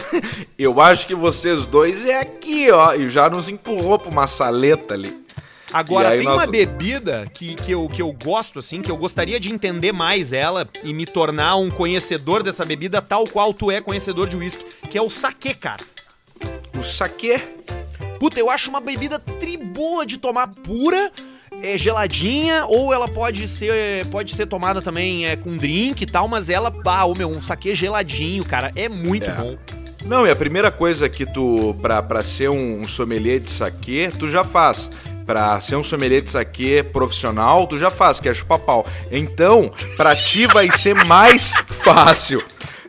[0.58, 2.94] Eu acho que vocês dois é aqui, ó.
[2.94, 5.21] E já nos empurrou pra uma saleta ali.
[5.72, 6.35] Agora, tem nós...
[6.35, 10.32] uma bebida que, que, eu, que eu gosto, assim, que eu gostaria de entender mais
[10.32, 14.66] ela e me tornar um conhecedor dessa bebida, tal qual tu é conhecedor de uísque,
[14.90, 15.82] que é o saquê, cara.
[16.78, 17.40] O saquê?
[18.18, 21.11] Puta, eu acho uma bebida tri boa de tomar pura,
[21.62, 26.28] é geladinha, ou ela pode ser pode ser tomada também é, com drink e tal,
[26.28, 29.35] mas ela, ah, o meu, um saquê geladinho, cara, é muito é.
[29.35, 29.56] bom.
[30.04, 34.11] Não, e a primeira coisa que tu, pra, pra ser um, um sommelier de saquê,
[34.18, 34.90] tu já faz
[35.32, 38.86] Pra ser um sommelier de saque profissional, tu já faz, que é chupar pau.
[39.10, 42.44] Então, pra ti vai ser mais fácil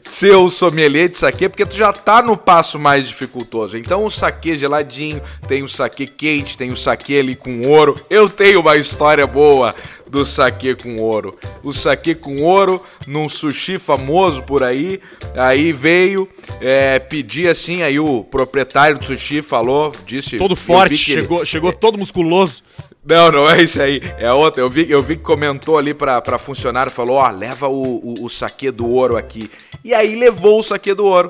[0.10, 3.78] ser o sommelier de saque, porque tu já tá no passo mais dificultoso.
[3.78, 7.96] Então o saque geladinho, tem o saque quente, tem o saque ali com ouro.
[8.10, 9.74] Eu tenho uma história boa
[10.10, 11.36] do saque com ouro.
[11.64, 15.00] O saque com ouro num sushi famoso por aí.
[15.36, 16.28] Aí veio
[16.62, 20.38] é, pedir assim, aí o proprietário do sushi falou, disse.
[20.38, 21.46] Todo forte, chegou, ele...
[21.46, 22.62] chegou todo musculoso.
[23.06, 24.02] Não, não é isso aí.
[24.18, 24.62] É outra.
[24.62, 28.26] Eu vi, eu vi que comentou ali pra, pra funcionário, falou, ó, leva o, o,
[28.26, 29.52] o saque do ouro aqui.
[29.84, 31.30] E aí levou o saque do ouro.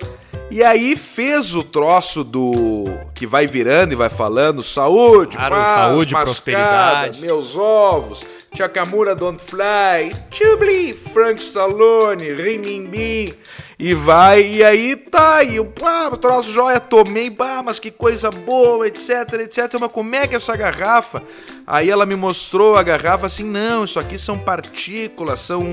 [0.51, 5.73] E aí fez o troço do que vai virando e vai falando saúde, claro, paz,
[5.73, 8.23] saúde, mascada, prosperidade, meus ovos,
[8.55, 13.33] Chakamura Don't Fly, Chubli, Frank Stallone, Rimimbi,
[13.79, 18.29] e vai, e aí tá, e o ah, troço joia, tomei, bah, mas que coisa
[18.29, 21.23] boa, etc, etc, mas como é que é essa garrafa?
[21.65, 25.65] Aí ela me mostrou a garrafa assim, não, isso aqui são partículas, são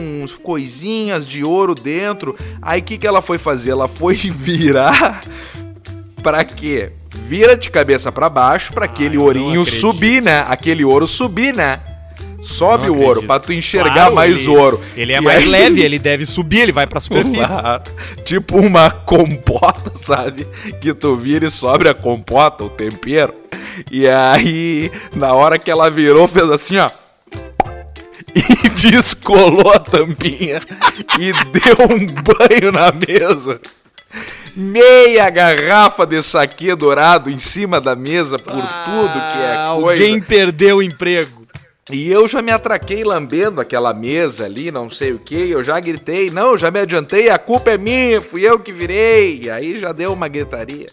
[0.43, 2.35] coisinhas de ouro dentro.
[2.62, 3.73] Aí o que, que ela foi fazer?
[3.73, 5.21] Ela foi virar
[6.23, 6.93] para quê?
[7.11, 10.45] Vira de cabeça para baixo para aquele ourinho subir, né?
[10.49, 11.81] Aquele ouro subir, né?
[12.40, 14.81] Sobe o ouro para tu enxergar claro, mais ele, ouro.
[14.96, 15.48] Ele é e mais aí...
[15.48, 17.55] leve, ele deve subir, ele vai pra superfície.
[18.24, 20.46] tipo uma compota, sabe?
[20.81, 23.35] Que tu vira e sobe a compota, o tempero.
[23.90, 26.88] E aí, na hora que ela virou, fez assim, ó.
[28.33, 30.61] E descolou a tampinha
[31.18, 33.61] e deu um banho na mesa.
[34.55, 39.62] Meia garrafa de saque dourado em cima da mesa por ah, tudo que é coisa.
[39.66, 41.39] Alguém perdeu o emprego.
[41.88, 45.79] E eu já me atraquei lambendo aquela mesa ali, não sei o que, eu já
[45.81, 49.40] gritei, não, já me adiantei, a culpa é minha, fui eu que virei.
[49.43, 50.87] E aí já deu uma gritaria.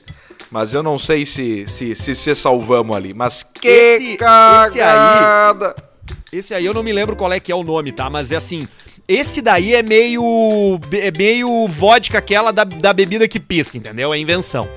[0.49, 3.13] Mas eu não sei se se, se, se salvamos ali.
[3.13, 5.75] Mas que esse, cagada!
[5.77, 8.09] Esse aí, esse aí eu não me lembro qual é que é o nome, tá?
[8.09, 8.67] Mas é assim,
[9.07, 14.13] esse daí é meio é meio vodka aquela da, da bebida que pisca, entendeu?
[14.13, 14.67] É invenção.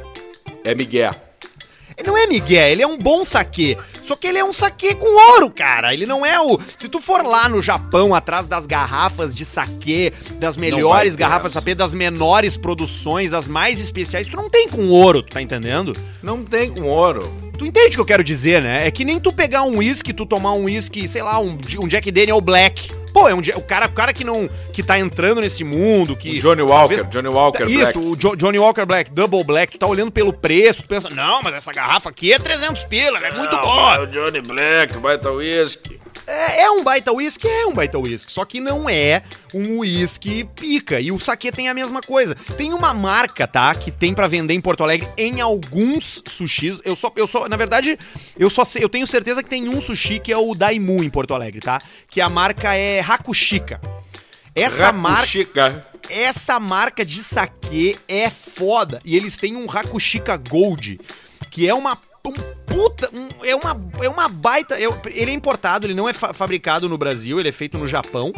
[0.64, 1.29] É Miguel.
[2.00, 3.76] Ele não é Miguel, ele é um bom saque.
[4.00, 5.92] Só que ele é um saque com ouro, cara.
[5.92, 6.58] Ele não é o.
[6.74, 11.54] Se tu for lá no Japão, atrás das garrafas de saque, das melhores garrafas de
[11.54, 15.92] saque, das menores produções, das mais especiais, tu não tem com ouro, tu tá entendendo?
[16.22, 17.30] Não tem com ouro.
[17.58, 18.86] Tu entende o que eu quero dizer, né?
[18.86, 21.86] É que nem tu pegar um uísque, tu tomar um uísque, sei lá, um, um
[21.86, 22.88] Jack Daniel Black.
[23.12, 26.38] Pô, é um o cara, o cara que não que tá entrando nesse mundo, que
[26.38, 27.98] o Johnny Walker, talvez, Johnny Walker Isso, Black.
[27.98, 31.42] o jo, Johnny Walker Black, Double Black, tu tá olhando pelo preço, tu pensa: "Não,
[31.42, 33.96] mas essa garrafa aqui é 300 pila, é muito boa".
[33.96, 36.00] É o Johnny Black, baita whisky.
[36.26, 39.22] É, é um baita whisky, é um baita whisky, só que não é
[39.54, 41.00] um whisky pica.
[41.00, 42.34] E o saque tem a mesma coisa.
[42.56, 46.80] Tem uma marca, tá, que tem para vender em Porto Alegre em alguns sushis.
[46.84, 47.98] Eu só, eu só, na verdade,
[48.38, 51.10] eu só sei, eu tenho certeza que tem um sushi que é o Daimu em
[51.10, 51.80] Porto Alegre, tá?
[52.08, 53.80] Que a marca é Hakushika.
[54.54, 59.00] Essa marca essa marca de saque é foda.
[59.04, 61.00] E eles têm um Hakushika Gold,
[61.50, 62.32] que é uma um
[62.66, 63.10] puta.
[63.12, 64.74] Um, é, uma, é uma baita.
[64.80, 67.86] É, ele é importado, ele não é fa fabricado no Brasil, ele é feito no
[67.86, 68.32] Japão.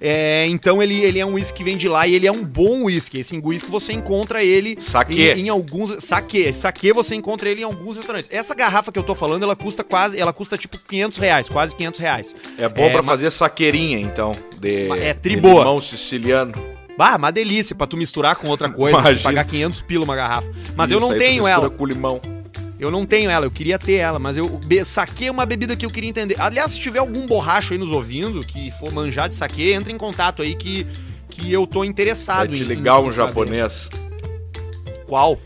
[0.00, 2.44] É, então ele, ele é um uísque que vem de lá e ele é um
[2.44, 3.18] bom uísque.
[3.18, 5.20] Esse uísque você encontra ele saque.
[5.20, 6.02] Em, em, alguns.
[6.02, 6.52] Saque.
[6.52, 8.28] Saque você encontra ele em alguns restaurantes.
[8.32, 10.18] Essa garrafa que eu tô falando, ela custa quase.
[10.18, 12.36] Ela custa tipo 500 reais, quase 500 reais.
[12.58, 14.32] É bom é, para fazer saqueirinha, então.
[14.58, 15.60] De, é triboa.
[15.60, 16.52] limão siciliano.
[16.96, 20.48] Bah, uma delícia pra tu misturar com outra coisa, pagar 500 pila uma garrafa.
[20.76, 21.68] Mas Isso, eu não tenho ela.
[21.68, 22.20] com limão.
[22.78, 25.90] Eu não tenho ela, eu queria ter ela, mas eu saquei uma bebida que eu
[25.90, 26.40] queria entender.
[26.40, 29.98] Aliás, se tiver algum borracho aí nos ouvindo que for manjar de saque, entre em
[29.98, 30.86] contato aí que,
[31.28, 33.88] que eu tô interessado Vai te ligar em, um japonês.
[35.06, 35.38] Qual?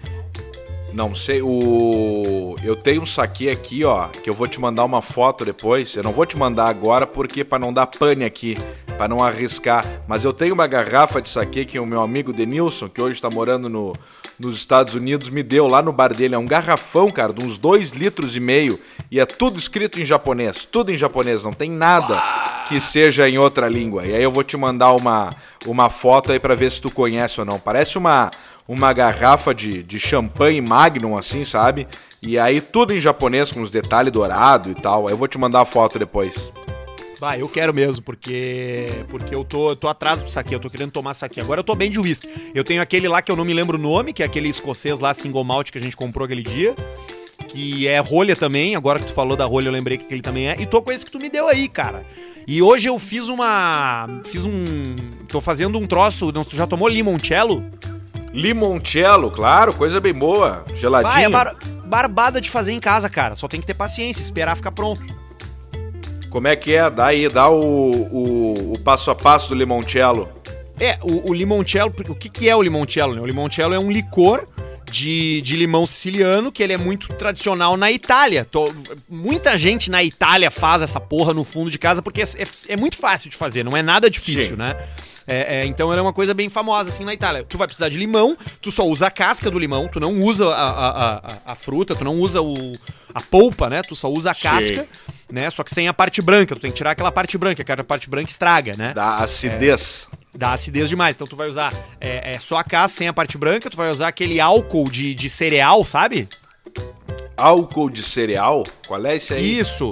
[0.92, 5.02] Não sei, o eu tenho um saque aqui, ó, que eu vou te mandar uma
[5.02, 5.94] foto depois.
[5.94, 8.56] Eu não vou te mandar agora porque para não dar pane aqui,
[8.98, 12.88] para não arriscar, mas eu tenho uma garrafa de saque que o meu amigo Denilson,
[12.88, 13.94] que hoje está morando no
[14.38, 16.34] nos Estados Unidos me deu lá no bar dele.
[16.34, 18.78] É um garrafão, cara, de uns dois litros e meio.
[19.10, 20.64] E é tudo escrito em japonês.
[20.64, 22.22] Tudo em japonês, não tem nada
[22.68, 24.06] que seja em outra língua.
[24.06, 25.30] E aí eu vou te mandar uma,
[25.66, 27.58] uma foto aí para ver se tu conhece ou não.
[27.58, 28.30] Parece uma,
[28.66, 31.88] uma garrafa de, de champanhe Magnum, assim, sabe?
[32.22, 35.10] E aí tudo em japonês, com os detalhes dourados e tal.
[35.10, 36.52] Eu vou te mandar a foto depois.
[37.20, 40.92] Bah, eu quero mesmo, porque porque eu tô, tô atrás do saque, eu tô querendo
[40.92, 41.40] tomar saque.
[41.40, 42.28] Agora eu tô bem de uísque.
[42.54, 45.00] Eu tenho aquele lá que eu não me lembro o nome, que é aquele escocês
[45.00, 46.76] lá, single malt, que a gente comprou aquele dia.
[47.48, 50.48] Que é rolha também, agora que tu falou da rolha eu lembrei que ele também
[50.48, 50.56] é.
[50.60, 52.04] E tô com esse que tu me deu aí, cara.
[52.46, 54.08] E hoje eu fiz uma.
[54.24, 54.94] Fiz um.
[55.28, 56.32] Tô fazendo um troço.
[56.32, 57.64] Tu já tomou limoncello?
[58.32, 60.64] Limoncello, claro, coisa bem boa.
[60.74, 61.12] Geladinho.
[61.12, 63.34] Vai, é bar barbada de fazer em casa, cara.
[63.34, 65.17] Só tem que ter paciência, esperar ficar pronto.
[66.30, 66.88] Como é que é?
[66.90, 70.28] Dá aí, dá o, o, o passo a passo do limoncello.
[70.80, 73.14] É, o, o limoncello, o que, que é o limoncello?
[73.14, 73.20] Né?
[73.20, 74.46] O limoncello é um licor
[74.90, 78.44] de, de limão siciliano, que ele é muito tradicional na Itália.
[78.44, 78.72] Tô-
[79.08, 82.76] muita gente na Itália faz essa porra no fundo de casa porque é, é- é
[82.76, 84.56] muito fácil de fazer, não é nada difícil, Sim.
[84.56, 84.76] né?
[85.30, 87.44] É, é, então ela é uma coisa bem famosa assim na Itália.
[87.46, 90.48] Tu vai precisar de limão, tu só usa a casca do limão, tu não usa
[90.48, 92.72] a, a, a, a fruta, tu não usa o,
[93.14, 93.82] a polpa, né?
[93.82, 94.40] Tu só usa a Sim.
[95.30, 95.48] Né?
[95.50, 97.84] Só que sem a parte branca, tu tem que tirar aquela parte branca, que a
[97.84, 98.92] parte branca estraga, né?
[98.94, 100.06] Da acidez.
[100.34, 101.14] Dá acidez demais.
[101.16, 103.90] Então tu vai usar é, é, só a casca sem a parte branca, tu vai
[103.90, 106.28] usar aquele álcool de, de cereal, sabe?
[107.36, 108.64] Álcool de cereal?
[108.86, 109.58] Qual é esse aí?
[109.58, 109.90] Isso.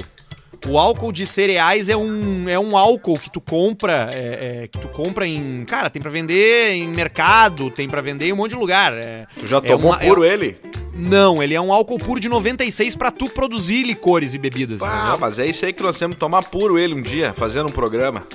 [0.66, 4.79] O álcool de cereais é um, é um álcool que tu compra, é, é, que
[4.81, 8.51] tu compra em, cara, tem pra vender em mercado, tem pra vender em um monte
[8.53, 8.92] de lugar.
[8.94, 10.59] é- Tu já é tomou uma- é- puro ele?
[10.98, 14.98] Não, ele é um álcool puro de 96 pra tu produzir licores e bebidas, Ah,
[15.00, 15.18] entendeu?
[15.20, 17.72] mas é isso aí que nós temos que tomar puro ele um dia, fazendo um
[17.72, 18.26] programa.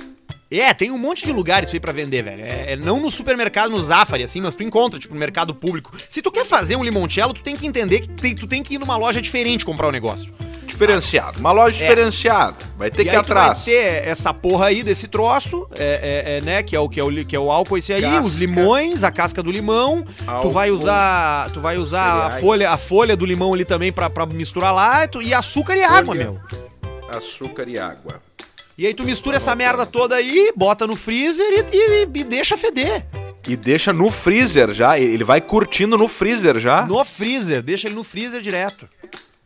[0.60, 2.44] É, tem um monte de lugares aí pra vender, velho.
[2.44, 5.90] É, é não no supermercado, no Zafari, assim, mas tu encontra, tipo, no mercado público.
[6.08, 8.74] Se tu quer fazer um limoncello, tu tem que entender que tem- tu tem que
[8.74, 10.32] ir numa loja diferente comprar o negócio.
[10.66, 11.38] Diferenciado.
[11.38, 11.80] Uma loja É.
[11.88, 12.56] diferenciada.
[12.78, 13.58] Vai ter e que ir tu atrás.
[13.58, 16.98] vai ter essa porra aí desse troço, é, é- é, né, que é, o, que,
[16.98, 18.20] é o, que é o álcool esse aí, Casca.
[18.22, 20.02] os limões, a casca do limão.
[20.02, 23.92] Tu Álcool, vai usar, tu vai usar a folha, a folha do limão ali também
[23.92, 26.38] pra, pra misturar lá, tu- e açúcar e água, meu.
[27.14, 28.20] Açúcar e água.
[28.76, 32.56] E aí tu mistura essa merda toda aí, bota no freezer e, e- e deixa
[32.56, 33.04] feder.
[33.46, 34.98] E deixa no freezer já.
[34.98, 36.86] Ele vai curtindo no freezer já.
[36.86, 38.88] No freezer, deixa ele no freezer direto.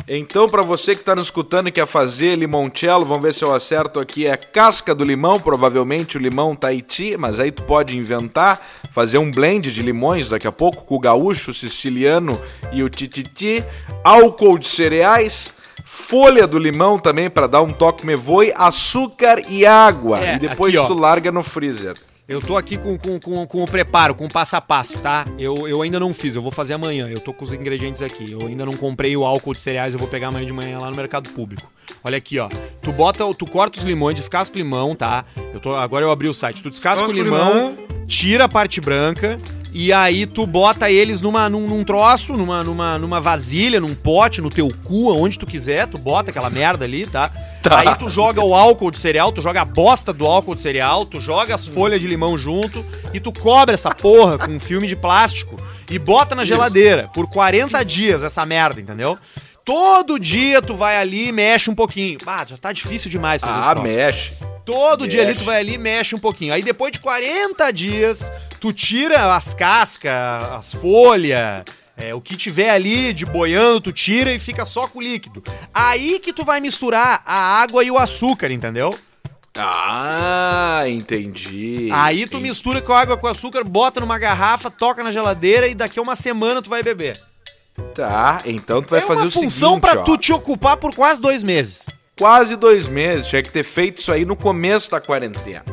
[0.09, 3.53] Então, pra você que tá nos escutando e quer fazer limoncello, vamos ver se eu
[3.53, 4.25] acerto aqui.
[4.27, 9.31] É casca do limão, provavelmente o limão Tahiti, mas aí tu pode inventar, fazer um
[9.33, 12.41] blend de limões daqui a pouco com o gaúcho, o siciliano
[12.73, 13.65] e o tititi.
[14.05, 15.53] Álcool de cereais,
[15.97, 20.23] folha do limão também pra dar um toque me voe, açúcar e água.
[20.25, 20.87] É, e depois aqui, ó.
[20.87, 21.95] tu larga no freezer.
[22.29, 25.25] Eu tô aqui com, com, com, com o preparo, com o passo a passo, tá?
[25.39, 27.09] Eu, eu ainda não fiz, eu vou fazer amanhã.
[27.09, 28.33] Eu tô com os ingredientes aqui.
[28.33, 30.91] Eu ainda não comprei o álcool de cereais, eu vou pegar amanhã de manhã lá
[30.91, 31.71] no mercado público.
[32.05, 32.49] Olha aqui, ó.
[32.83, 35.25] Tu bota, tu corta os limões, descasca o limão, tá?
[35.55, 36.63] Eu tô, agora eu abri o site.
[36.65, 38.07] Tu descasca o Descasca o limão, limão.
[38.09, 39.41] tira a parte branca
[39.79, 44.41] e aí tu bota eles numa, num, num troço, numa, numa, numa vasilha, num pote,
[44.41, 45.87] no teu cu, aonde tu quiser.
[45.87, 47.29] Tu bota aquela merda ali, tá?
[47.63, 47.81] Tá.
[47.81, 51.05] Aí tu joga o álcool de cereal, tu joga a bosta do álcool de cereal,
[51.05, 54.87] tu joga as folhas de limão junto e tu cobre essa porra com um filme
[54.87, 55.57] de plástico
[55.91, 59.19] e bota na geladeira por 40 dias essa merda, entendeu?
[59.63, 62.19] Todo dia tu vai ali e mexe um pouquinho.
[62.25, 63.83] Ah, já tá difícil demais fazer Ah, esse troço.
[63.83, 64.33] mexe.
[64.65, 65.41] Todo dia ali Mexe.
[65.41, 66.53] tu vai ali e mexe um pouquinho.
[66.53, 71.65] Aí depois de 40 dias, tu tira as cascas, as folhas,
[71.97, 75.43] é, o que tiver ali de boiando, tu tira e fica só com o líquido.
[75.73, 78.99] Aí que tu vai misturar a água e o açúcar, entendeu?
[79.59, 81.89] Ah, entendi.
[81.91, 82.51] Aí tu Entendi.
[82.51, 86.15] mistura com água com açúcar, bota numa garrafa, toca na geladeira e daqui a uma
[86.15, 87.19] semana tu vai beber.
[87.95, 90.05] Tá, então tu vai é fazer uma o função seguinte, pra ó.
[90.05, 91.87] tu te ocupar por quase dois meses.
[92.19, 95.65] Quase dois meses, tinha que ter feito isso aí no começo da quarentena.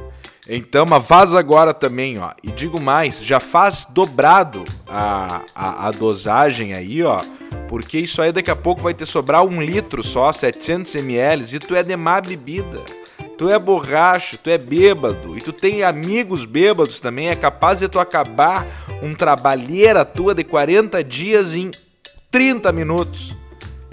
[0.48, 2.32] Então, mas vaza agora também, ó.
[2.44, 7.22] E digo mais, já faz dobrado a, a, a dosagem aí, ó.
[7.70, 11.60] Porque isso aí daqui a pouco vai ter sobrar um litro só, 700 ml, e
[11.60, 12.82] tu é de má bebida.
[13.38, 17.88] Tu é borracho, tu é bêbado, e tu tem amigos bêbados também, é capaz de
[17.88, 18.68] tu acabar
[19.02, 21.72] um trabalheira tua de 40 dias em
[22.30, 23.36] 30 minutos.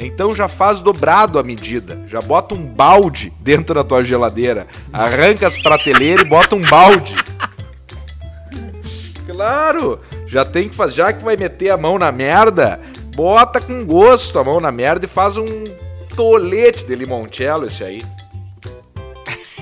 [0.00, 2.02] Então já faz dobrado a medida.
[2.08, 4.66] Já bota um balde dentro da tua geladeira.
[4.90, 7.14] Arranca as prateleiras e bota um balde.
[9.26, 10.00] Claro!
[10.26, 10.94] Já tem que fazer.
[10.94, 12.80] Já que vai meter a mão na merda,
[13.14, 15.64] bota com gosto a mão na merda e faz um
[16.16, 18.02] tolete de limoncello esse aí.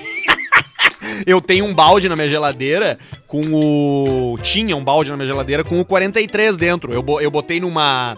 [1.27, 2.96] Eu tenho um balde na minha geladeira
[3.27, 4.38] com o.
[4.38, 6.92] Tinha um balde na minha geladeira com o 43 dentro.
[6.92, 8.16] Eu, eu botei numa.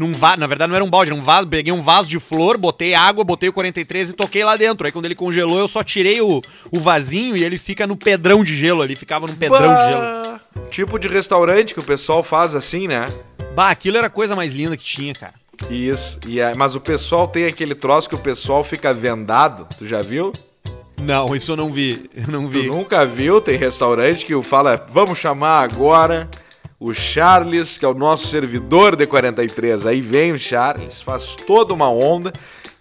[0.00, 0.36] Num va...
[0.36, 1.46] Na verdade, não era um balde, era um vaso.
[1.46, 4.86] Peguei um vaso de flor, botei água, botei o 43 e toquei lá dentro.
[4.86, 8.42] Aí quando ele congelou, eu só tirei o, o vasinho e ele fica no pedrão
[8.42, 8.96] de gelo ali.
[8.96, 10.00] Ficava num pedrão de gelo.
[10.02, 13.08] Bah, Tipo de restaurante que o pessoal faz assim, né?
[13.54, 15.34] Bah, aquilo era a coisa mais linda que tinha, cara.
[15.68, 16.18] Isso.
[16.26, 19.66] E, é- mas o pessoal tem aquele troço que o pessoal fica vendado.
[19.76, 20.32] Tu já viu?
[21.02, 22.08] Não, isso eu não vi.
[22.14, 22.66] Eu não Tu vi.
[22.68, 23.40] nunca viu?
[23.40, 26.28] Tem restaurante que fala, vamos chamar agora
[26.80, 29.84] o Charles, que é o nosso servidor de 43.
[29.84, 32.32] Aí vem o Charles, faz toda uma onda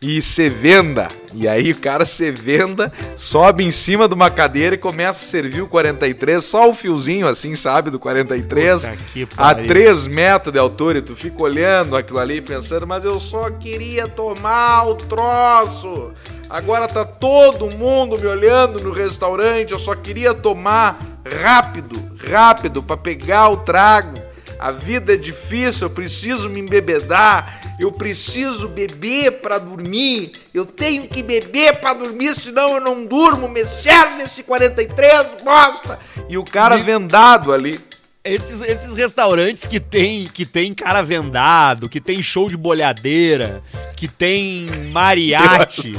[0.02, 1.10] e se venda.
[1.34, 5.28] E aí o cara se venda, sobe em cima de uma cadeira e começa a
[5.28, 9.68] servir o 43, só o fiozinho assim, sabe, do 43, Puta que a pariu.
[9.68, 11.00] 3 metros de altura.
[11.00, 16.12] E tu fica olhando aquilo ali pensando, mas eu só queria tomar o troço.
[16.50, 21.00] Agora tá todo mundo me olhando no restaurante, eu só queria tomar
[21.44, 24.18] rápido, rápido para pegar o trago.
[24.58, 31.08] A vida é difícil, eu preciso me embebedar, eu preciso beber para dormir, eu tenho
[31.08, 35.98] que beber para dormir, senão eu não durmo, me serve nesse 43, bosta!
[36.28, 37.80] E o cara vendado ali.
[38.22, 43.63] Esses, esses restaurantes que tem, que tem cara vendado, que tem show de bolhadeira,
[43.96, 45.98] que tem mariachi,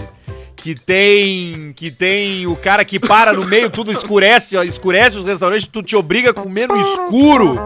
[0.54, 5.24] que tem que tem o cara que para no meio, tudo escurece, ó, escurece os
[5.24, 7.58] restaurantes, tu te obriga a comer no escuro.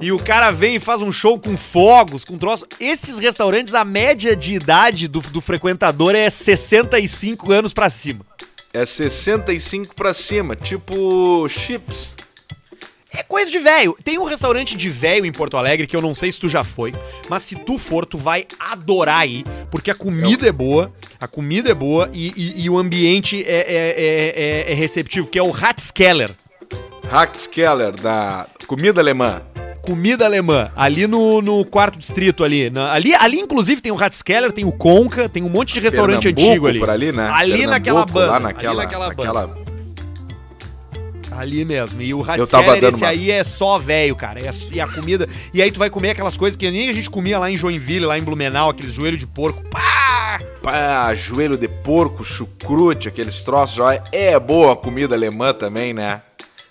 [0.00, 2.66] E o cara vem e faz um show com fogos, com troço.
[2.80, 8.24] Esses restaurantes, a média de idade do, do frequentador é 65 anos pra cima.
[8.72, 12.14] É 65 pra cima, tipo chips.
[13.14, 13.94] É coisa de velho.
[14.02, 16.64] Tem um restaurante de velho em Porto Alegre que eu não sei se tu já
[16.64, 16.94] foi,
[17.28, 20.90] mas se tu for, tu vai adorar ir, porque a comida é boa,
[21.20, 25.28] a comida é boa e, e- e o ambiente é, é- é- é- é receptivo,
[25.28, 26.30] que é o Ratskeller.
[27.10, 29.42] Hackskeller, da comida alemã.
[29.82, 33.14] Comida alemã, ali no, no quarto distrito ali, na- ali.
[33.16, 36.66] Ali, inclusive, tem o Ratskeller, tem o Conca, tem um monte de restaurante Pernambuco, antigo
[36.68, 36.78] ali.
[36.78, 37.28] Por ali, né?
[37.34, 38.32] Ali naquela banda.
[38.32, 39.32] Lá naquela, ali naquela banda.
[39.32, 39.72] naquela-
[41.32, 42.00] Ali mesmo.
[42.02, 44.38] E o Ratskeller, esse uma- aí é só velho, cara.
[44.38, 45.26] É- e a comida.
[45.52, 48.04] E aí tu vai comer aquelas coisas que nem a gente comia lá em Joinville,
[48.06, 49.62] lá em Blumenau, aqueles joelhos de porco.
[49.70, 50.38] Pá!
[50.62, 53.78] Pá, joelho de porco, chucrute, aqueles troços.
[54.12, 56.20] É boa a comida alemã também, né?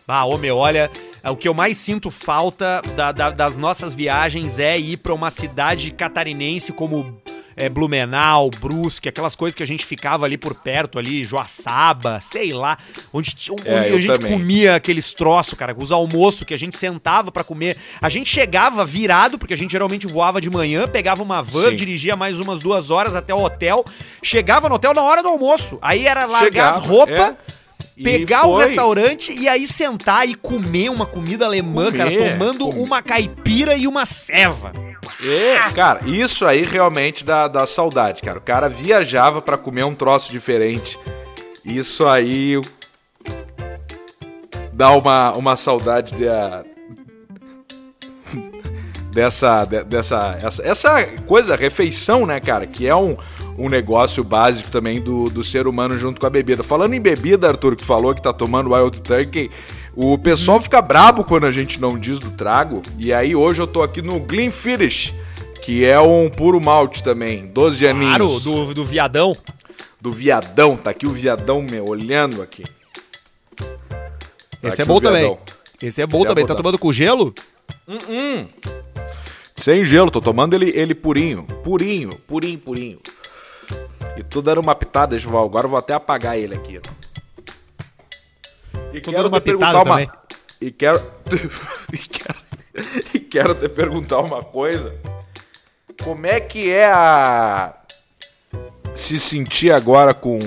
[0.07, 0.89] Ah, meu, olha,
[1.29, 5.29] o que eu mais sinto falta da- da- das nossas viagens é ir pra uma
[5.29, 7.21] cidade catarinense como
[7.55, 12.51] é, Blumenau, Brusque, aquelas coisas que a gente ficava ali por perto, ali, Joaçaba, sei
[12.53, 12.77] lá,
[13.13, 14.31] onde, onde É, a gente também.
[14.31, 17.75] comia aqueles troços, cara, os almoços que a gente sentava pra comer.
[18.01, 21.75] A gente chegava virado, porque a gente geralmente voava de manhã, pegava uma van, Sim.
[21.75, 23.83] dirigia mais umas duas horas até o hotel,
[24.23, 25.77] chegava no hotel na hora do almoço.
[25.81, 27.19] Aí era largar as Chegava, roupas.
[27.19, 27.60] é.
[27.97, 28.65] E Pegar o foi.
[28.65, 32.79] restaurante e aí sentar e comer uma comida alemã, Comer, cara, tomando comer.
[32.81, 34.71] uma caipira e uma ceva.
[35.23, 38.37] É, cara, isso aí realmente dá, dá saudade, cara.
[38.39, 40.97] O cara viajava pra comer um troço diferente.
[41.65, 42.59] Isso aí
[44.73, 46.25] dá uma, uma saudade de,
[49.11, 52.65] dessa, de- dessa essa, essa coisa, refeição, né, cara?
[52.65, 53.15] Que é um,
[53.57, 56.63] um negócio básico também do, do ser humano junto com a bebida.
[56.63, 59.49] Falando em bebida, Arthur, que falou que tá tomando Wild Turkey,
[59.95, 60.63] o pessoal Uhum.
[60.63, 62.81] fica brabo quando a gente não diz do trago.
[62.97, 65.13] E aí hoje eu tô aqui no Glenfiddich,
[65.61, 68.17] que é um puro malte também, 12 aninhos.
[68.17, 69.35] Claro, do, do viadão.
[69.99, 72.63] do viadão, tá aqui o viadão me olhando aqui.
[74.61, 75.37] Tá Esse é aqui bom o também.
[75.83, 76.45] Esse é bom Já também.
[76.47, 77.33] Tá tomando com gelo?
[79.61, 81.43] Sem gelo, tô tomando ele, ele purinho.
[81.63, 82.99] Purinho, purinho, purinho.
[84.17, 85.45] E tu dando uma pitada, João.
[85.45, 86.81] Agora eu vou até apagar ele aqui.
[88.91, 90.09] E Tô dando uma pitada também.
[90.59, 90.99] E quero...
[91.93, 92.39] e quero...
[93.13, 94.95] e quero te perguntar uma coisa.
[96.03, 97.75] Como é que é a...
[98.95, 100.39] Se sentir agora com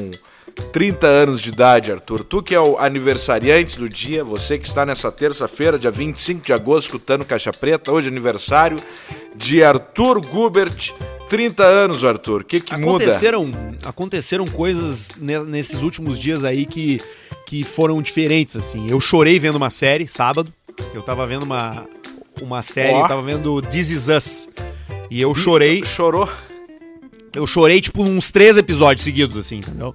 [0.73, 2.25] 30 anos de idade, Arthur?
[2.25, 6.53] Tu que é o aniversariante do dia, você que está nessa terça-feira, dia 25 de
[6.53, 8.79] agosto, escutando Caixa Preta, hoje é aniversário
[9.37, 10.93] de Arthur Gubert.
[11.29, 12.43] 30 anos, Arthur.
[12.43, 13.05] O que que muda?
[13.05, 13.51] Aconteceram,
[13.85, 17.01] aconteceram coisas ne- nesses últimos dias aí que,
[17.47, 18.89] que foram diferentes, assim.
[18.91, 20.53] Eu chorei vendo uma série, sábado.
[20.93, 21.87] Eu tava vendo uma,
[22.43, 23.01] uma série, Ó.
[23.05, 24.49] eu tava vendo This Is Us.
[25.11, 26.29] E eu chorei, Chorou?
[27.35, 29.93] eu chorei, tipo, uns três episódios seguidos, assim, entendeu?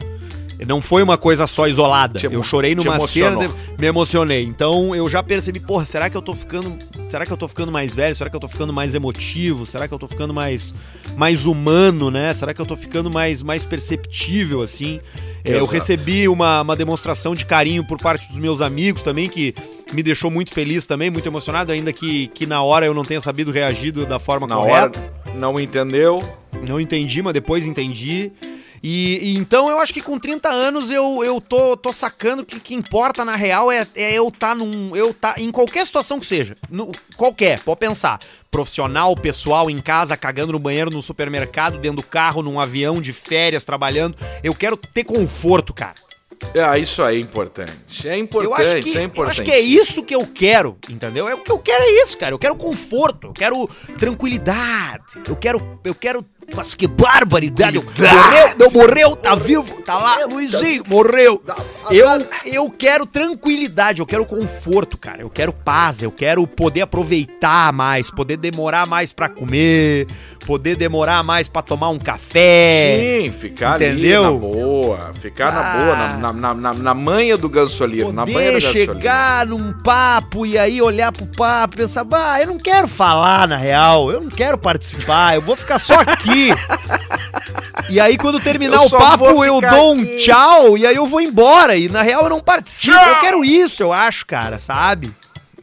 [0.67, 2.19] Não foi uma coisa só isolada.
[2.19, 4.43] Te eu chorei numa cena, me emocionei.
[4.43, 6.77] Então eu já percebi, porra, será que eu tô ficando.
[7.07, 8.15] Será que eu tô ficando mais velho?
[8.15, 9.65] Será que eu tô ficando mais emotivo?
[9.65, 10.75] Será que eu tô ficando mais,
[11.15, 12.33] mais humano, né?
[12.33, 14.99] Será que eu tô ficando mais, mais perceptível, assim?
[15.43, 19.55] É, eu recebi uma, uma demonstração de carinho por parte dos meus amigos também, que
[19.93, 23.21] me deixou muito feliz também, muito emocionado, ainda que, que na hora eu não tenha
[23.21, 24.99] sabido reagir da forma Na correta.
[24.99, 26.21] hora não entendeu.
[26.67, 28.31] Não entendi, mas depois entendi.
[28.81, 32.57] E, e então eu acho que com 30 anos eu, eu tô, tô sacando que
[32.57, 34.95] o que importa na real é, é eu tá num.
[34.95, 36.57] Eu tá em qualquer situação que seja.
[36.69, 38.19] No, qualquer, pode pensar.
[38.49, 43.13] Profissional, pessoal, em casa, cagando no banheiro, no supermercado, dentro do carro, num avião de
[43.13, 44.17] férias, trabalhando.
[44.43, 45.95] Eu quero ter conforto, cara.
[46.53, 48.07] É, isso aí é importante.
[48.07, 49.31] É importante, Eu acho, que, é eu importante.
[49.31, 51.27] acho que é isso que eu quero, entendeu?
[51.27, 52.33] É o que eu quero é isso, cara.
[52.33, 53.67] Eu quero conforto, eu quero
[53.97, 56.25] tranquilidade, eu quero, eu quero
[56.55, 57.79] Mas que barbaridade!
[57.79, 61.41] Morreu, não morreu, tá vivo, tá lá, Luizinho, morreu.
[61.89, 62.07] Eu,
[62.45, 65.21] eu quero tranquilidade, eu quero conforto, cara.
[65.21, 70.05] Eu quero paz, eu quero poder aproveitar mais, poder demorar mais pra comer,
[70.45, 72.99] poder demorar mais pra tomar um café.
[73.23, 74.23] Sim, ficar entendeu?
[74.25, 75.11] ali na boa.
[75.19, 75.77] Ficar na Ah.
[75.77, 78.11] boa, na, na, na, na, na manha do gansolino.
[78.11, 78.93] Na manha Poder do gansolino.
[78.95, 83.47] chegar num papo e aí olhar pro papo e pensar, bah, eu não quero falar
[83.47, 86.38] na real, eu não quero participar, eu vou ficar só aqui.
[87.89, 90.17] E aí quando terminar Eu o papo eu dou um aqui.
[90.17, 91.75] tchau e aí eu vou embora.
[91.75, 93.09] E na real eu não participo, Tchau.
[93.09, 95.13] eu quero isso, eu acho, cara, sabe?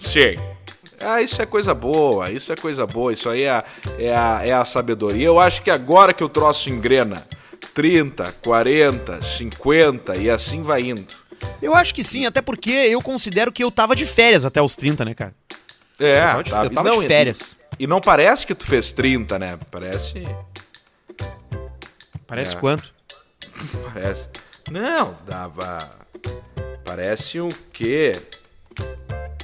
[0.00, 0.36] Sim.
[1.00, 3.64] Ah, isso é coisa boa, isso é coisa boa, isso aí é, a-
[3.98, 5.26] é, a, é a sabedoria.
[5.26, 7.26] Eu acho que agora que o troço engrena
[7.74, 11.04] 30, 40, 50 e assim vai indo.
[11.60, 14.74] Eu acho que sim, até porque eu considero que eu tava de férias até os
[14.74, 15.34] 30, né, cara?
[16.00, 17.56] É, Eu tava de, eu tava não, de e- férias.
[17.78, 19.58] E não parece que tu fez 30, né?
[19.70, 20.24] Parece.
[22.26, 22.58] Parece É.
[22.58, 22.92] quanto?
[23.92, 24.28] Parece.
[24.70, 25.78] Não, dava.
[26.84, 28.20] Parece o quê?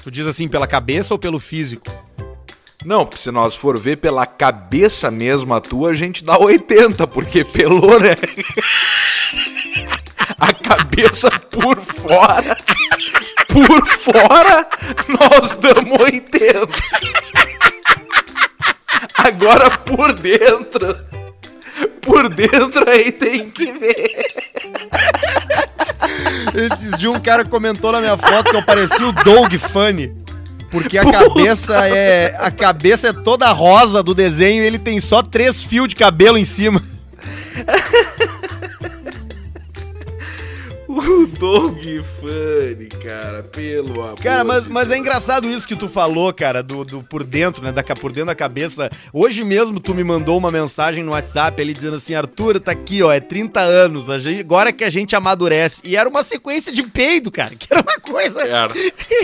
[0.03, 1.87] Tu diz assim, pela cabeça ou pelo físico?
[2.85, 7.45] Não, se nós for ver pela cabeça mesmo a tua, a gente dá 80, porque
[7.45, 8.17] pelou, né?
[10.39, 12.57] A cabeça por fora.
[13.47, 14.67] Por fora,
[15.09, 16.67] nós damos 80.
[19.15, 20.99] Agora por dentro.
[22.01, 24.27] Por dentro aí tem que ver.
[26.55, 30.13] Esses dias um cara comentou na minha foto que eu parecia o Doug Funny.
[30.71, 32.35] Porque a cabeça é.
[32.39, 36.39] A cabeça é toda rosa do desenho e ele tem só três fios de cabelo
[36.39, 36.83] em cima.
[40.95, 41.83] O Doug
[42.21, 44.19] Funny, cara, pelo amor.
[44.21, 47.65] Cara, mas, de mas é engraçado isso que tu falou, cara, do, do por dentro,
[47.65, 47.73] né?
[47.73, 48.91] Da, por dentro da cabeça.
[49.11, 53.03] Hoje mesmo tu me mandou uma mensagem no WhatsApp ali dizendo assim: Arthur, tá aqui,
[53.03, 55.81] ó, é 30 anos, a gente, agora que a gente amadurece.
[55.83, 58.47] E era uma sequência de peido, cara, que era uma coisa.
[58.47, 58.75] Cara,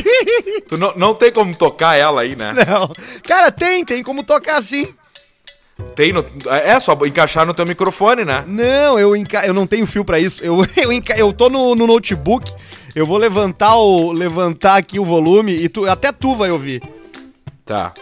[0.66, 2.54] tu não, não tem como tocar ela aí, né?
[2.66, 2.90] Não.
[3.24, 4.88] Cara, tem, tem como tocar assim.
[5.94, 8.44] Tem no, é só encaixar no teu microfone, né?
[8.46, 9.44] Não, eu, enca...
[9.44, 10.44] eu não tenho fio pra isso.
[10.44, 11.16] Eu, eu, enca...
[11.16, 12.52] eu tô no, no notebook,
[12.94, 16.82] eu vou levantar o levantar aqui o volume e tu, até tu vai ouvir.
[17.64, 17.92] Tá.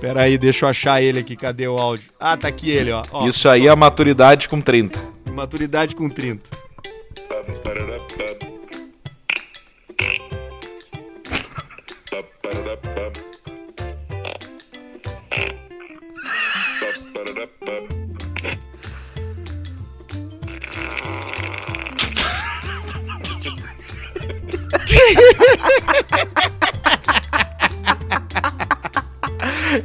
[0.00, 1.36] Pera aí, deixa eu achar ele aqui.
[1.36, 2.10] Cadê o áudio?
[2.18, 3.04] Ah, tá aqui ele, ó.
[3.12, 5.00] ó Isso aí é a maturidade com 30.
[5.32, 6.42] Maturidade com 30.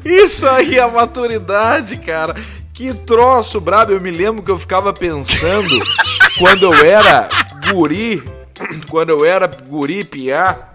[0.06, 2.36] Isso aí é a maturidade, cara.
[2.74, 3.92] Que troço brabo.
[3.92, 5.80] Eu me lembro que eu ficava pensando
[6.40, 7.30] quando eu era
[7.72, 8.24] guri,
[8.90, 10.70] quando eu era guri piá,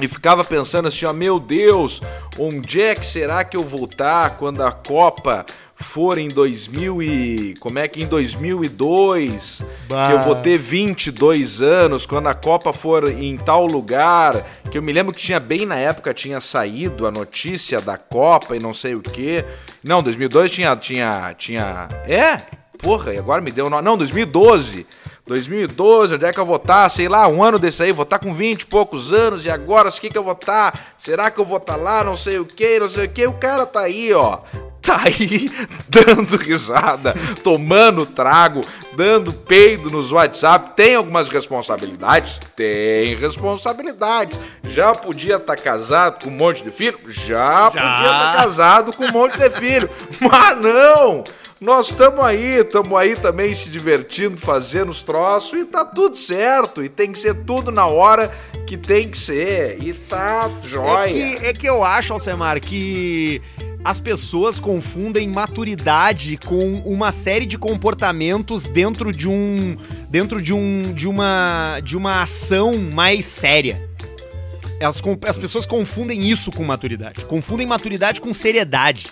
[0.00, 2.00] e ficava pensando assim, ó, meu Deus,
[2.38, 5.44] onde é que será que eu vou estar quando a Copa
[5.82, 10.06] for em 2000 e como é que em 2002, Bah.
[10.08, 14.82] que eu vou ter 22 anos, quando a Copa for em tal lugar, que eu
[14.82, 18.72] me lembro que tinha bem na época tinha saído a notícia da Copa e não
[18.72, 19.44] sei o que.
[19.82, 22.42] Não, 2002 tinha tinha tinha é,
[22.78, 24.86] porra, e agora me deu não, 2012.
[25.24, 26.88] 2012, onde é que eu vou estar?
[26.88, 29.88] Sei lá, um ano desse aí, vou estar com 20 e poucos anos, e agora,
[29.88, 30.94] o que que eu vou estar?
[30.98, 33.26] Será que eu vou estar lá, não sei o que, não sei o que?
[33.26, 34.40] O cara tá aí, ó,
[34.82, 35.50] tá aí,
[35.88, 38.60] dando risada, tomando trago,
[38.96, 40.72] dando peido nos WhatsApp.
[40.76, 42.40] Tem algumas responsabilidades?
[42.56, 44.38] Tem responsabilidades.
[44.64, 46.98] Já podia estar casado com um monte de filho?
[47.06, 49.88] Já, podia estar casado com um monte de filho.
[50.20, 51.24] Mas não!
[51.62, 56.82] Nós estamos aí, estamos aí também se divertindo, fazendo os troços e tá tudo certo.
[56.82, 59.80] E tem que ser tudo na hora que tem que ser.
[59.80, 61.08] E tá jóia.
[61.08, 63.40] É que, é que eu acho, Alcemar, que
[63.84, 69.76] as pessoas confundem maturidade com uma série de comportamentos dentro de um
[70.08, 73.88] dentro de um de uma de uma ação mais séria.
[74.78, 77.24] Elas, com- as pessoas confundem isso com maturidade.
[77.24, 79.08] Confundem maturidade com seriedade.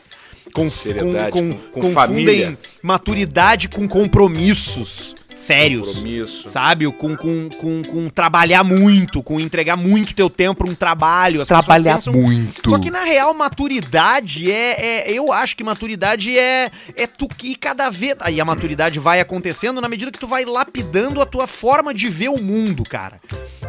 [0.53, 2.59] Conf- Seriedade com, com- com confundem família.
[2.83, 5.89] maturidade com compromissos sérios.
[5.97, 6.49] Compromisso.
[6.49, 6.91] Sabe?
[6.93, 11.41] Com, com, com, com trabalhar muito, com entregar muito teu tempo pra um trabalho.
[11.41, 11.65] As pessoas
[11.97, 12.69] pensam- muito.
[12.71, 17.55] Só que na real, maturidade é, é- Eu acho que maturidade é, é tu que
[17.55, 18.17] cada vez.
[18.21, 22.09] Aí a maturidade vai acontecendo na medida que tu vai lapidando a tua forma de
[22.09, 23.21] ver o mundo, cara.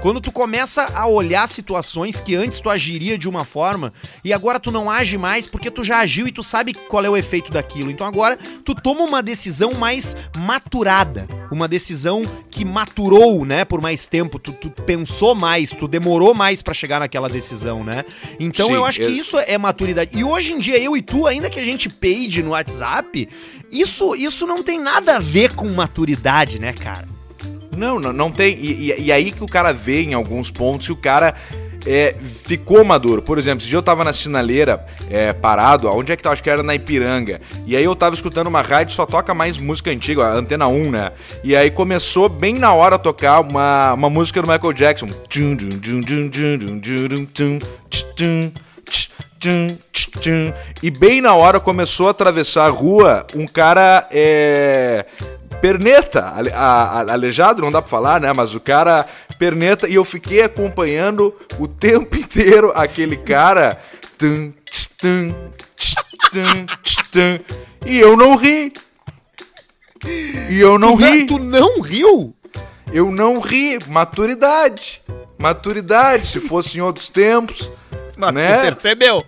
[0.01, 3.93] Quando tu começa a olhar situações que antes tu agiria de uma forma
[4.23, 7.09] e agora tu não age mais porque tu já agiu e tu sabe qual é
[7.09, 7.91] o efeito daquilo.
[7.91, 14.07] Então agora tu toma uma decisão mais maturada, uma decisão que maturou, né, por mais
[14.07, 14.39] tempo.
[14.39, 18.05] Tu, tu pensou mais, tu demorou mais para chegar naquela decisão, né?
[18.39, 20.17] Então Sim, eu acho que eu- isso é maturidade.
[20.17, 23.27] E hoje em dia eu e tu, ainda que a gente peide no WhatsApp,
[23.71, 27.07] isso isso não tem nada a ver com maturidade, né, cara?
[27.75, 28.57] Não, não, não tem.
[28.57, 31.35] E, e- e aí que o cara vê em alguns pontos se o cara
[31.85, 32.15] é,
[32.45, 33.21] ficou maduro.
[33.21, 36.31] Por exemplo, esse dia eu tava na sinaleira é, parado, onde é que tá?
[36.31, 37.39] Acho que era na Ipiranga.
[37.65, 40.91] E aí eu tava escutando uma rádio só toca mais música antiga, a Antena 1,
[40.91, 41.11] né?
[41.43, 45.09] E aí começou bem na hora a tocar uma, uma música do Michael Jackson.
[45.29, 45.57] Tchum,
[50.19, 50.53] tchum.
[50.83, 55.05] E bem na hora começou a atravessar a rua um cara é,
[55.61, 58.33] perneta, ale- a- a- aleijado, não dá pra falar, né?
[58.33, 59.05] Mas o cara
[59.37, 63.79] perneta e eu fiquei acompanhando o tempo inteiro aquele cara.
[64.17, 65.33] Tum, tch, tum,
[65.75, 65.95] tch,
[66.31, 67.55] tum, tch, tum.
[67.85, 68.73] E eu não ri.
[70.49, 71.25] E eu não tu, ri.
[71.27, 72.35] tu não riu?
[72.91, 73.79] Eu não ri.
[73.87, 75.01] Maturidade.
[75.37, 76.27] Maturidade.
[76.27, 77.69] Se fosse em outros tempos.
[78.17, 78.61] Mas né?
[78.61, 79.23] percebeu?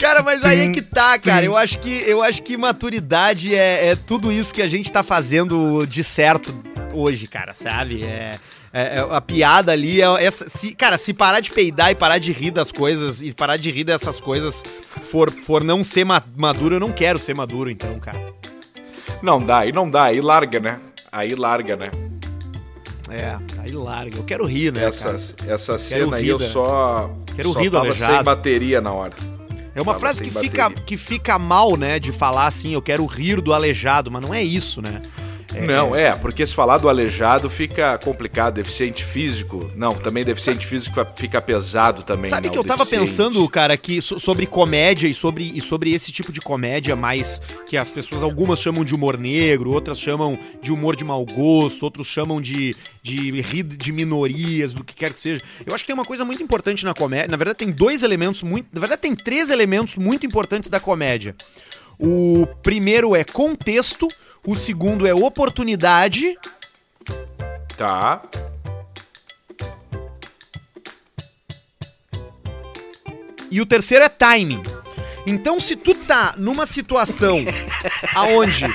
[0.00, 1.44] Cara, mas aí é que tá, cara.
[1.44, 5.02] Eu acho que, eu acho que maturidade é, é tudo isso que a gente tá
[5.02, 6.54] fazendo de certo
[6.94, 8.02] hoje, cara, sabe?
[8.02, 8.38] É,
[8.72, 10.30] é- é- a piada ali é.
[10.30, 13.70] Se, cara, se parar de peidar e parar de rir das coisas e parar de
[13.70, 14.64] rir dessas coisas
[15.02, 18.32] for, for não ser ma- maduro, eu não quero ser maduro, então, cara.
[19.22, 20.78] Não dá, aí não dá, aí larga, né?
[21.12, 21.90] Aí larga, né?
[23.14, 24.16] É, aí larga.
[24.16, 25.10] Eu quero rir, né, Essa,
[25.46, 27.10] essa Quero cena aí rir eu só.
[27.34, 28.14] Quero só rir do tava aleijado.
[28.14, 29.12] sem bateria na hora.
[29.74, 33.06] É uma Tava frase que fica, que fica mal, né, de falar assim, eu quero
[33.06, 35.00] rir do aleijado, mas não é isso, né?
[35.60, 39.70] Não, é, porque se falar do aleijado fica complicado, deficiente físico.
[39.76, 42.30] Não, também deficiente físico fica pesado também.
[42.30, 45.92] Sabe né, que eu tava pensando, cara, que so- sobre comédia e sobre, e sobre
[45.92, 50.38] esse tipo de comédia mais que as pessoas, algumas chamam de humor negro, outras chamam
[50.62, 55.12] de humor de mau gosto, outros chamam de, de rir de minorias, do que quer
[55.12, 55.42] que seja.
[55.66, 57.28] Eu acho que tem uma coisa muito importante na comédia.
[57.28, 58.66] Na verdade, tem dois elementos muito.
[58.72, 61.34] Na verdade, tem três elementos muito importantes da comédia.
[61.98, 64.08] O primeiro é contexto,
[64.46, 66.36] o segundo é oportunidade
[67.76, 68.22] Tá.
[73.50, 74.62] E o terceiro é timing.
[75.26, 77.44] Então, se tu tá numa situação
[78.14, 78.66] aonde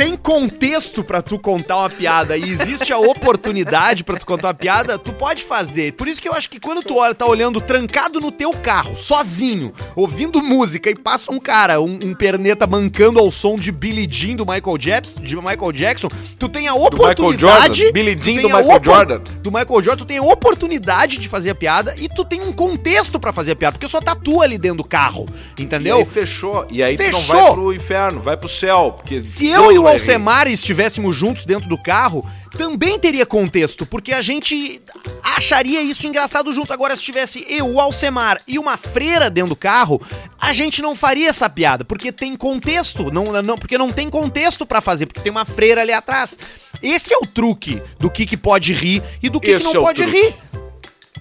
[0.00, 4.54] tem contexto pra tu contar uma piada e existe a oportunidade pra tu contar uma
[4.54, 5.92] piada, tu pode fazer.
[5.92, 8.96] Por isso que eu acho que quando tu olha, tá olhando trancado no teu carro,
[8.96, 14.08] sozinho, ouvindo música e passa um cara, um, um perneta mancando ao som de Billie
[14.10, 18.64] Jean do Michael Jackson, de Michael Jackson, tu tem a oportunidade, tu Jean do Michael
[18.70, 19.20] opor- Jordan.
[19.42, 22.52] do Michael Jordan, tu tem a oportunidade de fazer a piada e tu tem um
[22.52, 25.28] contexto pra fazer a piada, porque só tá tu ali dentro do carro,
[25.58, 25.98] E entendeu?
[25.98, 26.66] aí fechou.
[26.70, 27.34] E aí tu não Fechou.
[27.34, 28.94] vai pro inferno, vai pro céu.
[28.96, 32.24] Porque Se eu e o Alcemar estivéssemos juntos dentro do carro,
[32.56, 34.80] também teria contexto, porque a gente
[35.22, 36.70] acharia isso engraçado juntos.
[36.70, 40.00] Agora, se tivesse eu, o Alcemar e uma freira dentro do carro,
[40.40, 44.64] a gente não faria essa piada, porque tem contexto, não, não, porque não tem contexto
[44.64, 46.38] pra fazer, porque tem uma freira ali atrás.
[46.82, 49.80] Esse é o truque do que, que pode rir e do que, que não é
[49.80, 50.18] pode truque.
[50.18, 50.69] rir.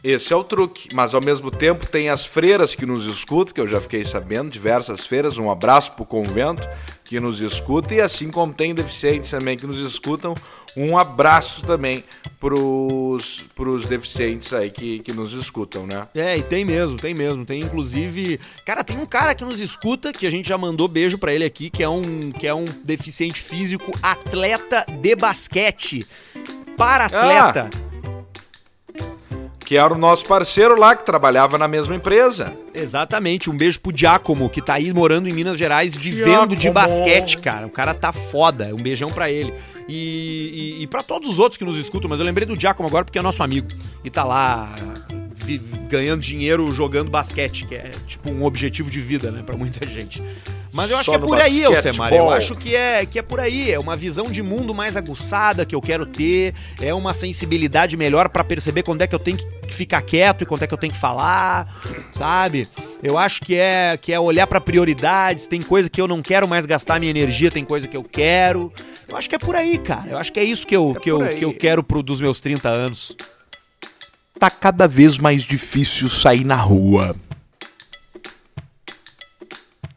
[0.03, 0.87] Esse é o truque.
[0.93, 4.49] Mas ao mesmo tempo tem as freiras que nos escutam, que eu já fiquei sabendo,
[4.49, 5.37] diversas freiras.
[5.37, 6.67] Um abraço pro convento
[7.03, 7.93] que nos escuta.
[7.93, 10.35] E assim como tem deficientes também que nos escutam,
[10.77, 12.03] um abraço também
[12.39, 16.07] pros, pros deficientes aí que, que nos escutam, né?
[16.15, 17.45] É, e tem mesmo, tem mesmo.
[17.45, 18.39] Tem inclusive.
[18.65, 21.43] Cara, tem um cara que nos escuta, que a gente já mandou beijo pra ele
[21.43, 26.07] aqui, que é um, que é um deficiente físico, atleta de basquete.
[26.77, 27.88] Para atleta.
[29.69, 32.57] Que era o nosso parceiro lá que trabalhava na mesma empresa.
[32.73, 36.73] Exatamente, um beijo pro Giacomo, que tá aí morando em Minas Gerais, vivendo de Giacomo.
[36.73, 37.67] basquete, cara.
[37.67, 38.73] O cara tá foda.
[38.73, 39.53] Um beijão pra ele.
[39.87, 42.89] E, e, e para todos os outros que nos escutam, mas eu lembrei do Giacomo
[42.89, 43.67] agora porque é nosso amigo.
[44.03, 44.73] E tá lá
[45.87, 50.19] ganhando dinheiro jogando basquete, que é tipo um objetivo de vida, né, pra muita gente.
[50.71, 52.13] Mas eu acho Só que é por aí, Elcemar.
[52.13, 53.71] Eu acho que é, que é por aí.
[53.71, 56.53] É uma visão de mundo mais aguçada que eu quero ter.
[56.79, 60.45] É uma sensibilidade melhor pra perceber quando é que eu tenho que ficar quieto e
[60.45, 61.67] quando é que eu tenho que falar,
[62.11, 62.67] sabe?
[63.01, 65.47] Eu acho que é, que é olhar pra prioridades.
[65.47, 68.71] Tem coisa que eu não quero mais gastar minha energia, tem coisa que eu quero.
[69.09, 70.11] Eu acho que é por aí, cara.
[70.11, 71.35] Eu acho que é isso que eu, É que eu, aí.
[71.35, 73.15] que eu quero pro, dos meus 30 anos.
[74.37, 77.15] Tá cada vez mais difícil sair na rua.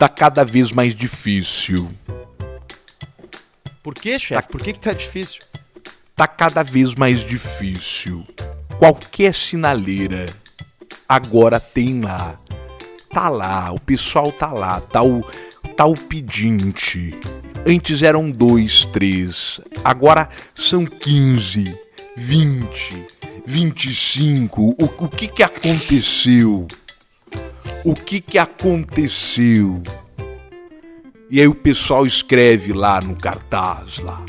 [0.02, 1.88] Tá cada vez mais difícil.
[3.84, 4.48] Por que, chefe?
[4.48, 5.40] Por que, que tá difícil?
[6.16, 8.26] Tá cada vez mais difícil.
[8.80, 10.26] Qualquer sinaleira
[11.08, 12.36] agora tem lá.
[13.14, 15.24] Tá lá, o pessoal tá lá, tá o,
[15.76, 17.14] tá o pedinte.
[17.64, 21.78] Antes eram dois, três, agora são 15,
[22.16, 23.06] 20,
[23.46, 24.62] 25.
[24.62, 26.66] O, o que que aconteceu?
[27.84, 29.82] O que que aconteceu?
[31.30, 34.22] E aí o pessoal escreve lá no cartaz lá.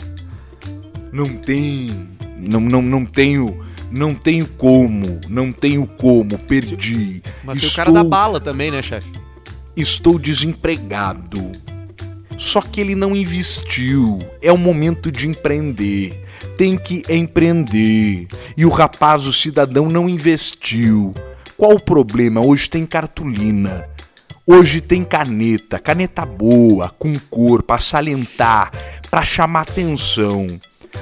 [1.12, 7.22] Não tem, não, não, não tenho, não tenho como, não tenho como, perdi.
[7.44, 9.12] Mas tem o cara da bala também, né, chefe?
[9.76, 11.52] Estou desempregado.
[12.38, 14.18] Só que ele não investiu.
[14.42, 16.26] É o momento de empreender.
[16.58, 18.28] Tem que empreender.
[18.58, 21.14] E o rapaz, o cidadão, não investiu.
[21.64, 22.46] Qual o problema?
[22.46, 23.88] Hoje tem cartolina.
[24.46, 28.70] Hoje tem caneta, caneta boa, com cor, para salientar,
[29.10, 30.60] para chamar atenção.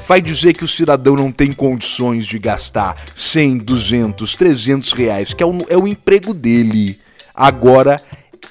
[0.07, 5.41] Vai dizer que o cidadão não tem condições de gastar 100, 200, 300 reais, que
[5.41, 6.99] é o, é o emprego dele.
[7.33, 7.99] Agora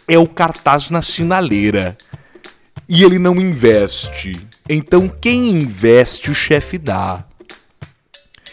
[0.09, 1.97] é o cartaz na sinaleira.
[2.89, 4.33] E ele não investe.
[4.69, 7.25] Então quem investe, o chefe dá.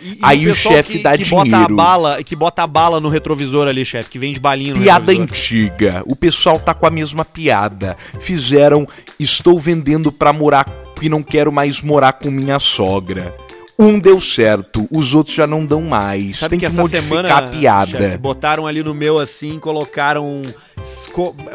[0.02, 1.76] E, Aí o chefe que, dá que Bota a dinheiro.
[1.76, 5.24] bala, que bota a bala no retrovisor ali, chefe, que vende balinha no Piada retrovisor.
[5.36, 6.04] antiga.
[6.06, 7.98] O pessoal tá com a mesma piada.
[8.20, 8.88] Fizeram
[9.20, 10.66] estou vendendo pra morar
[11.02, 13.36] e não quero mais morar com minha sogra.
[13.80, 16.38] Um deu certo, os outros já não dão mais.
[16.38, 18.00] Sabe Tem que, que, essa modificar semana, a piada.
[18.00, 20.42] chefe, botaram ali no meu assim, colocaram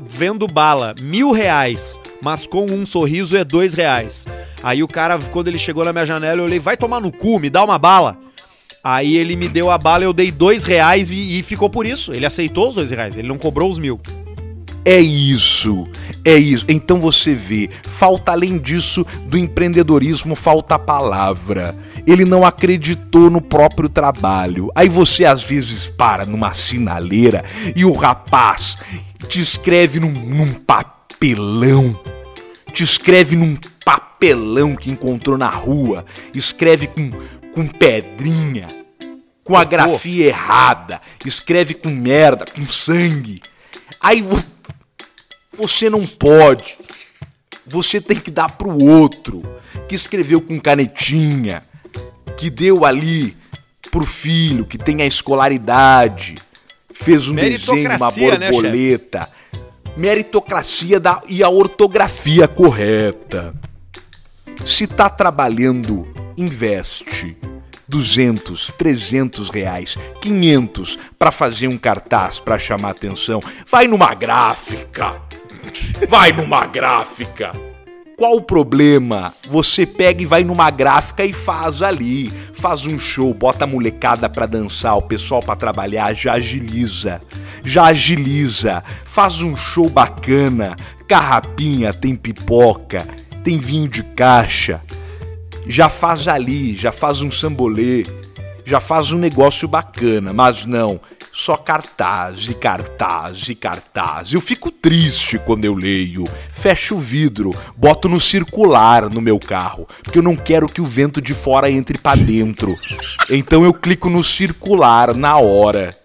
[0.08, 4.24] vendo bala, mil reais, mas com um sorriso é dois reais.
[4.62, 7.40] Aí o cara, quando ele chegou na minha janela, eu olhei, vai tomar no cu,
[7.40, 8.16] me dá uma bala.
[8.82, 12.12] Aí ele me deu a bala, eu dei dois reais e, e ficou por isso.
[12.12, 14.00] Ele aceitou os dois reais, ele não cobrou os mil.
[14.84, 15.86] É isso,
[16.24, 16.64] é isso.
[16.68, 21.74] Então você vê, falta além disso do empreendedorismo, falta a palavra.
[22.04, 24.70] Ele não acreditou no próprio trabalho.
[24.74, 27.44] Aí você às vezes para numa sinaleira
[27.76, 28.78] e o rapaz
[29.28, 31.98] te escreve num, num papelão.
[32.72, 36.04] Te escreve num papelão que encontrou na rua.
[36.34, 37.12] Escreve com,
[37.52, 38.66] com pedrinha,
[39.44, 41.00] com a grafia errada.
[41.24, 43.42] Escreve com merda, com sangue.
[44.00, 44.42] Aí vo-
[45.56, 46.78] você não pode.
[47.66, 49.42] Você tem que dar pro outro
[49.88, 51.62] que escreveu com canetinha,
[52.36, 53.36] que deu ali
[53.90, 56.34] pro filho que tem a escolaridade,
[56.94, 59.28] fez um desenho, uma né, borboleta.
[59.96, 63.54] Meritocracia da, e a ortografia correta.
[64.64, 67.36] Se tá trabalhando, investe.
[67.88, 73.40] 200, 300 reais, 500 para fazer um cartaz para chamar atenção.
[73.70, 75.20] Vai numa gráfica.
[76.08, 77.52] Vai numa gráfica.
[78.16, 79.34] Qual o problema?
[79.50, 82.32] Você pega e vai numa gráfica e faz ali.
[82.54, 87.20] Faz um show, bota a molecada pra dançar, o pessoal pra trabalhar, já agiliza.
[87.64, 88.84] Já agiliza.
[89.04, 90.76] Faz um show bacana.
[91.08, 93.06] Carrapinha, tem pipoca,
[93.42, 94.80] tem vinho de caixa.
[95.66, 98.04] Já faz ali, já faz um sambolê,
[98.64, 101.00] já faz um negócio bacana, mas não,
[101.32, 104.32] só cartaz e cartaz e cartaz.
[104.32, 106.24] Eu fico triste quando eu leio.
[106.52, 110.84] Fecho o vidro, boto no circular no meu carro, porque eu não quero que o
[110.84, 112.76] vento de fora entre pra dentro.
[113.30, 115.96] Então eu clico no circular na hora.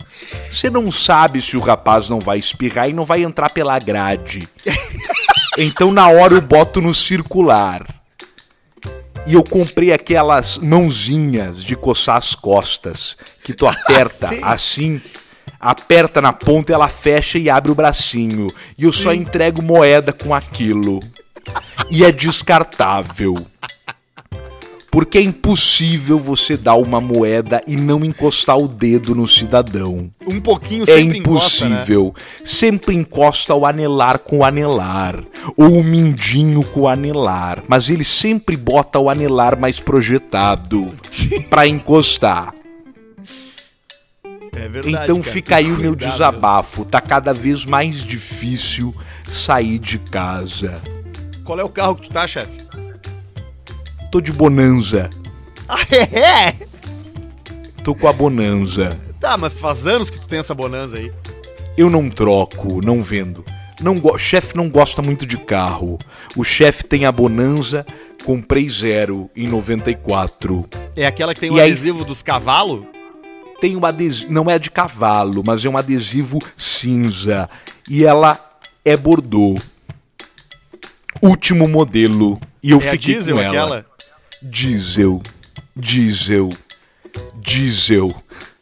[0.50, 4.48] Você não sabe se o rapaz não vai espirrar e não vai entrar pela grade.
[5.60, 7.84] Então na hora eu boto no circular.
[9.28, 14.40] E eu comprei aquelas mãozinhas de coçar as costas, que tu aperta Sim.
[14.42, 15.02] assim,
[15.60, 18.48] aperta na ponta, ela fecha e abre o bracinho.
[18.78, 21.02] E eu só entrego moeda com aquilo.
[21.90, 23.36] E é descartável.
[24.98, 30.10] Porque é impossível você dar uma moeda e não encostar o dedo no cidadão.
[30.28, 31.76] Um pouquinho É sempre encosta, né?
[31.76, 32.16] impossível.
[32.44, 35.24] Sempre encosta o anelar com o anelar.
[35.56, 37.64] Ou o mindinho com o anelar.
[37.68, 40.90] Mas ele sempre bota o anelar mais projetado
[41.48, 42.56] pra encostar.
[44.56, 44.90] É verdade.
[45.04, 46.84] então cara, fica aí o meu desabafo.
[46.84, 48.96] Tá cada vez mais difícil
[49.32, 50.82] sair de casa.
[50.84, 51.44] mesmo.
[51.44, 52.66] Qual é o carro que tu tá, chefe?
[54.12, 55.10] Tô de bonanza.
[55.70, 56.54] Ah, é?
[57.84, 58.98] Tô com a bonanza.
[59.20, 61.12] Tá, mas faz anos que tu tem essa bonança aí.
[61.78, 63.44] Eu não troco, não vendo.
[63.82, 66.00] Não o chefe não gosta muito de carro.
[66.38, 67.86] O chefe tem a Bonanza,
[68.24, 70.66] comprei zero em 94.
[70.96, 72.86] É aquela que tem o aí- adesivo dos cavalos?
[73.60, 77.50] Tem um adesivo, não é de cavalo, mas é um adesivo cinza.
[77.90, 78.40] E ela
[78.86, 79.62] é Bordeaux.
[81.22, 83.52] último modelo e eu É a fiquei diesel com ela.
[83.52, 83.86] aquela?
[84.42, 85.22] Diesel,
[85.76, 86.50] diesel,
[87.36, 88.10] diesel.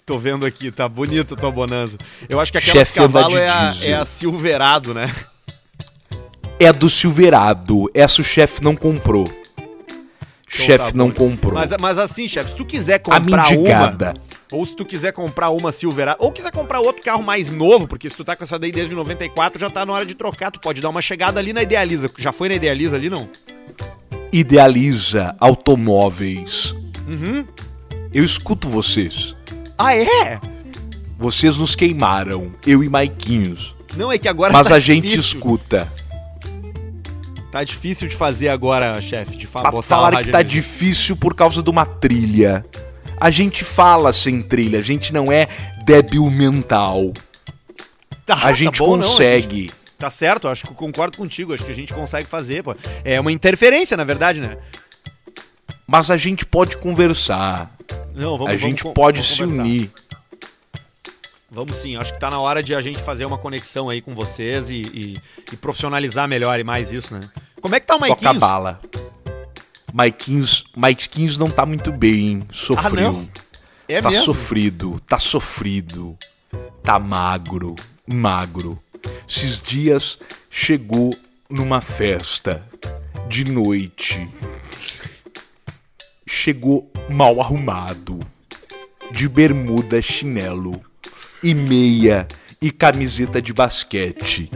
[0.05, 1.97] Tô vendo aqui, tá bonita a tua bonança.
[2.29, 3.89] Eu acho que aquela Chefe de cavalo é a, diesel.
[3.89, 5.13] é a Silverado, né?
[6.59, 7.89] É a do Silverado.
[7.93, 9.27] Essa o chefe não comprou.
[10.47, 11.55] chefe tá não comprou.
[11.55, 14.13] Mas, mas assim, chefe, se tu quiser comprar uma,
[14.51, 18.09] ou se tu quiser comprar uma Silverado, ou quiser comprar outro carro mais novo, porque
[18.09, 20.61] se tu tá com essa daí desde 94, já tá na hora de trocar, tu
[20.61, 22.09] pode dar uma chegada ali na Idealiza.
[22.17, 23.27] Já foi na Idealiza ali, não?
[24.35, 26.75] Idealiza automóveis.
[27.07, 27.45] Uhum.
[28.13, 29.33] Eu escuto vocês.
[29.77, 30.41] Ah, é?
[31.17, 33.73] Vocês nos queimaram, eu e Maiquinhos.
[33.95, 35.37] Não, é que agora Mas tá a gente difícil.
[35.37, 35.89] escuta.
[37.49, 41.63] Tá difícil de fazer agora, chefe, de fa botar falar que tá difícil por causa
[41.63, 42.65] de uma trilha.
[43.17, 45.47] A gente fala sem trilha, a gente não é
[45.85, 47.13] débil mental.
[48.25, 49.61] Tá, A tá gente bom, não, consegue.
[49.61, 52.75] gente- Tá certo, acho que concordo contigo, acho que a gente consegue fazer, pô.
[53.03, 54.57] É uma interferência, na verdade, né?
[55.87, 57.71] Mas a gente pode conversar.
[58.13, 59.61] Não, vamos a vamos gente con- pode vamos se conversar.
[59.63, 59.91] unir.
[61.49, 64.13] Vamos sim, acho que tá na hora de a gente fazer uma conexão aí com
[64.13, 65.13] vocês e, e-
[65.53, 67.21] e profissionalizar melhor e mais isso, né?
[67.61, 68.37] Como é que tá o Toca a Maiquinhos?
[68.37, 68.81] bala.
[69.93, 72.45] Maiquinhos, Maiquinhos não tá muito bem.
[72.51, 73.25] Sofreu.
[73.37, 73.41] Ah?
[73.87, 74.25] É tá mesmo?
[74.25, 76.17] sofrido, tá sofrido.
[76.83, 77.75] Tá magro,
[78.05, 78.77] magro.
[79.27, 81.11] Esses dias chegou
[81.49, 82.67] numa festa
[83.27, 84.29] de noite.
[86.27, 88.19] Chegou mal arrumado,
[89.11, 90.81] de bermuda, chinelo
[91.43, 92.27] e meia
[92.61, 94.49] e camiseta de basquete.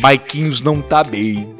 [0.00, 1.53] Maiquinhos não tá bem.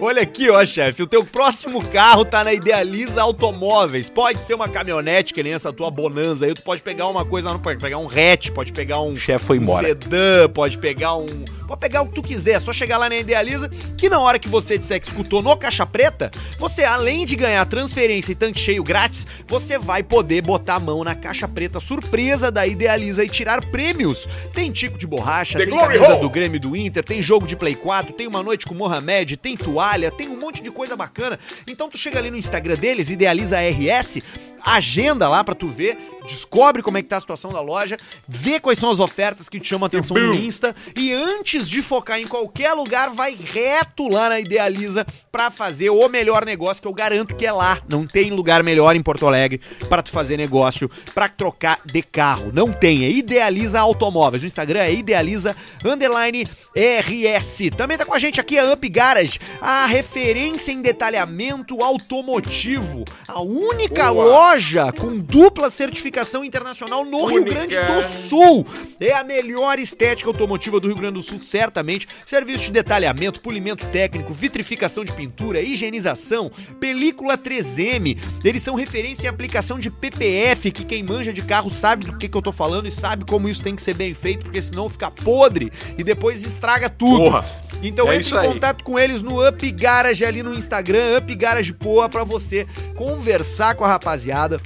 [0.00, 1.02] Olha aqui, ó, chefe.
[1.02, 4.08] O teu próximo carro tá na Idealiza Automóveis.
[4.08, 6.54] Pode ser uma caminhonete, que nem essa tua Bonanza aí.
[6.54, 9.58] Tu pode pegar uma coisa, não pode pegar um hatch, pode pegar um, chefe foi
[9.58, 9.88] um embora.
[9.88, 11.26] sedã, pode pegar um.
[11.66, 12.52] Pode pegar o que tu quiser.
[12.52, 15.54] É só chegar lá na Idealiza, que na hora que você disser que escutou no
[15.56, 20.76] Caixa Preta, você, além de ganhar transferência e tanque cheio grátis, você vai poder botar
[20.76, 24.28] a mão na caixa preta surpresa da Idealiza e tirar prêmios.
[24.54, 26.22] Tem tico de borracha, The tem Glory camisa Hole.
[26.22, 29.36] do Grêmio e do Inter, tem jogo de Play 4, tem uma noite com Mohamed,
[29.36, 31.38] tem toalha, tem um monte de coisa bacana.
[31.66, 34.18] Então tu chega ali no Instagram deles, Idealiza RS,
[34.64, 35.96] agenda lá pra tu ver,
[36.26, 37.96] descobre como é que tá a situação da loja,
[38.26, 41.82] vê quais são as ofertas que te chamam a atenção no Insta e antes de
[41.82, 46.88] focar em qualquer lugar, vai reto lá na Idealiza pra fazer o melhor negócio que
[46.88, 47.80] eu garanto que é lá.
[47.88, 52.50] Não tem lugar melhor em Porto Alegre pra tu fazer negócio, pra trocar de carro.
[52.52, 54.42] Não tem, é Idealiza Automóveis.
[54.42, 56.44] O Instagram é Idealiza underline
[56.74, 57.70] RS.
[57.76, 63.40] Também tá com a gente aqui a Up Garage, a referência em detalhamento automotivo, a
[63.40, 64.24] única Boa.
[64.24, 64.47] loja
[64.96, 67.44] com dupla certificação internacional no Rio.
[67.44, 68.66] Grande do Sul.
[68.98, 72.08] É a melhor estética automotiva do Rio Grande do Sul, certamente.
[72.24, 78.16] Serviço de detalhamento, polimento técnico, vitrificação de pintura, higienização, película 3M.
[78.42, 82.26] Eles são referência em aplicação de PPF, que quem manja de carro sabe do que,
[82.26, 84.88] que eu tô falando e sabe como isso tem que ser bem feito, porque senão
[84.88, 87.18] fica podre e depois estraga tudo.
[87.18, 87.67] Porra.
[87.82, 91.72] Então É entre em contato com eles no Up Garage ali no Instagram, Up Garage
[91.72, 92.66] Poa, pra você
[92.96, 94.60] conversar com a rapaziada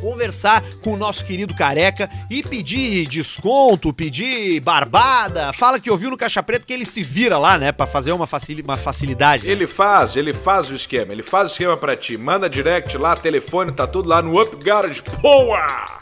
[0.00, 5.52] conversar com o nosso querido careca e pedir desconto, pedir barbada.
[5.52, 8.26] Fala que ouviu no Caixa Preta que ele se vira lá, né, Pra fazer uma,
[8.26, 9.46] facili uma facilidade.
[9.46, 9.52] né?
[9.52, 12.16] Ele faz, ele faz o esquema, ele faz o esquema pra ti.
[12.16, 15.02] Manda direct lá, telefone, tá tudo lá no Up Garage.
[15.20, 15.98] Boa!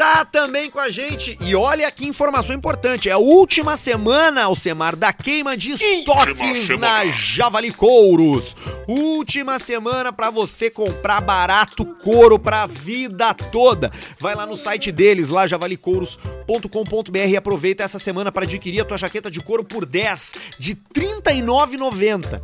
[0.00, 1.36] Tá também com a gente.
[1.42, 3.10] E olha que informação importante.
[3.10, 8.56] É a última semana, Alcemar, da queima de estoques na Javali Couros.
[8.88, 13.90] Última semana pra você comprar barato couro pra vida toda.
[14.18, 18.96] Vai lá no site deles, lá javalicouros.com.br e aproveita essa semana pra adquirir a tua
[18.96, 20.78] jaqueta de couro por 10 de R$
[21.22, 22.40] 39,90.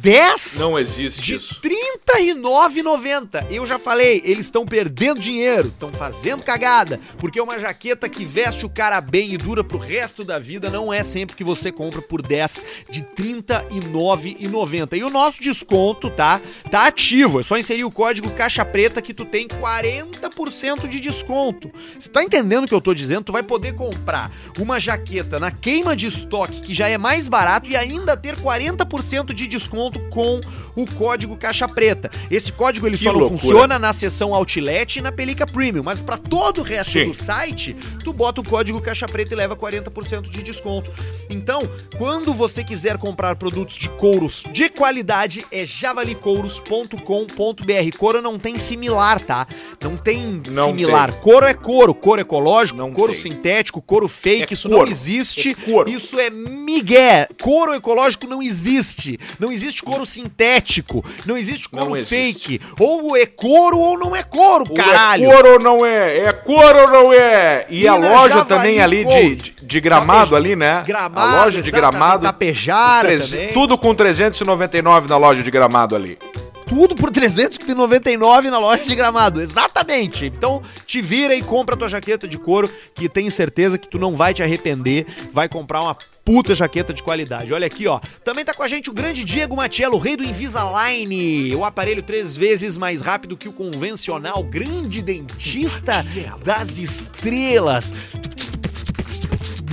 [0.00, 1.60] 10 Não existe de isso.
[1.62, 1.70] R$
[2.06, 3.46] 39,90.
[3.50, 8.64] Eu já falei, eles estão perdendo dinheiro, estão fazendo cagada, porque uma jaqueta que veste
[8.66, 12.00] o cara bem e dura pro resto da vida não é sempre que você compra
[12.02, 14.96] por 10 de R$ 39,90.
[14.96, 16.40] E o nosso desconto, tá?
[16.70, 21.70] Tá ativo, é só inserir o código caixa preta que tu tem 40% de desconto.
[21.98, 23.24] Você tá entendendo o que eu tô dizendo?
[23.24, 27.68] Tu vai poder comprar uma jaqueta na queima de estoque que já é mais barato
[27.70, 30.40] e ainda ter 40% de desconto com
[30.74, 32.10] o código caixa preta.
[32.30, 33.40] Esse código ele Que só não loucura.
[33.40, 37.06] funciona na seção Outlet e na Pelica Premium, mas para todo o resto Sim.
[37.08, 40.90] do site, tu bota o código caixa preta e leva 40% de desconto.
[41.28, 41.60] Então,
[41.98, 47.96] quando você quiser comprar produtos de couros de qualidade, é javalicouros.com.br.
[47.98, 49.46] Couro não tem similar, tá?
[49.82, 51.14] Não tem Não similar.
[51.20, 53.22] Couro é couro, couro ecológico, Não couro tem.
[53.22, 54.84] sintético, couro fake, É isso couro.
[54.84, 55.50] não existe.
[55.50, 55.90] É.
[55.90, 57.28] Isso é migué.
[57.40, 59.18] Couro ecológico não existe.
[59.38, 61.04] Não existe couro sintético.
[61.24, 62.58] Não existe couro Não existe.
[62.58, 62.60] fake.
[62.78, 65.30] Ou é couro ou não é couro, Ou caralho.
[65.30, 66.18] É couro ou não é?
[66.18, 67.66] É couro ou não é?
[67.68, 70.82] E a Minas loja Javali também ali de, de, de gramado Tapeja- ali, né?
[70.86, 72.22] Gramado, a loja de gramado.
[72.22, 73.52] Tapejara treze- também.
[73.52, 76.18] Tudo com 399 na loja de gramado ali.
[76.66, 79.40] Tudo por 399 na loja de gramado.
[79.40, 80.26] Exatamente.
[80.26, 84.16] Então, te vira e compra tua jaqueta de couro, que tenho certeza que tu não
[84.16, 85.06] vai te arrepender.
[85.32, 85.96] Vai comprar uma
[86.26, 87.54] puta jaqueta de qualidade.
[87.54, 88.00] Olha aqui, ó.
[88.24, 91.54] Também tá com a gente o grande Diego Matiello, o rei do Invisalign.
[91.54, 94.42] O aparelho três vezes mais rápido que o convencional.
[94.42, 96.04] Grande dentista
[96.44, 97.94] das estrelas.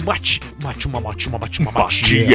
[0.05, 2.27] Mate, mate, uma mate, uma mate, uma mate.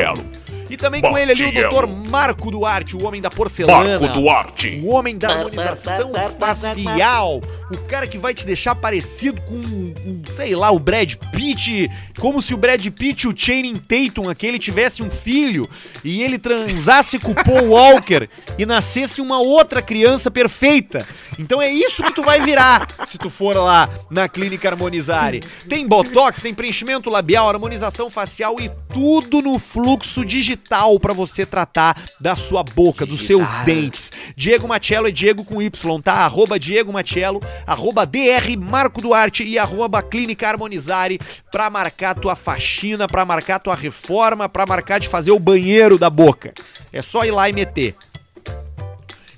[0.71, 4.01] E também com ele ali o doutor Marco Duarte, o homem da porcelana.
[4.01, 4.81] Marco Duarte.
[4.83, 7.41] O homem da harmonização facial.
[7.71, 9.63] O cara que vai te deixar parecido com,
[9.95, 11.91] com, sei lá, o Brad Pitt.
[12.19, 15.69] Como se o Brad Pitt e o Channing Tatum, aquele, tivesse um filho
[16.03, 21.07] e ele transasse com o Paul Walker e nascesse uma outra criança perfeita.
[21.39, 25.43] Então é isso que tu vai virar se tu for lá na Clínica Harmonizare.
[25.69, 32.03] Tem botox, tem preenchimento labial, harmonização facial e tudo no fluxo digital pra você tratar
[32.21, 34.13] da sua boca, dos seus dentes.
[34.37, 36.15] Diego Machello é Diego com Y, tá?
[36.15, 43.07] Arroba Diego Machello, arroba DR Marco Duarte e arroba Clínica Harmonizare pra marcar tua faxina,
[43.07, 46.53] pra marcar tua reforma, pra marcar de fazer o banheiro da boca.
[46.93, 47.95] É só ir lá e meter.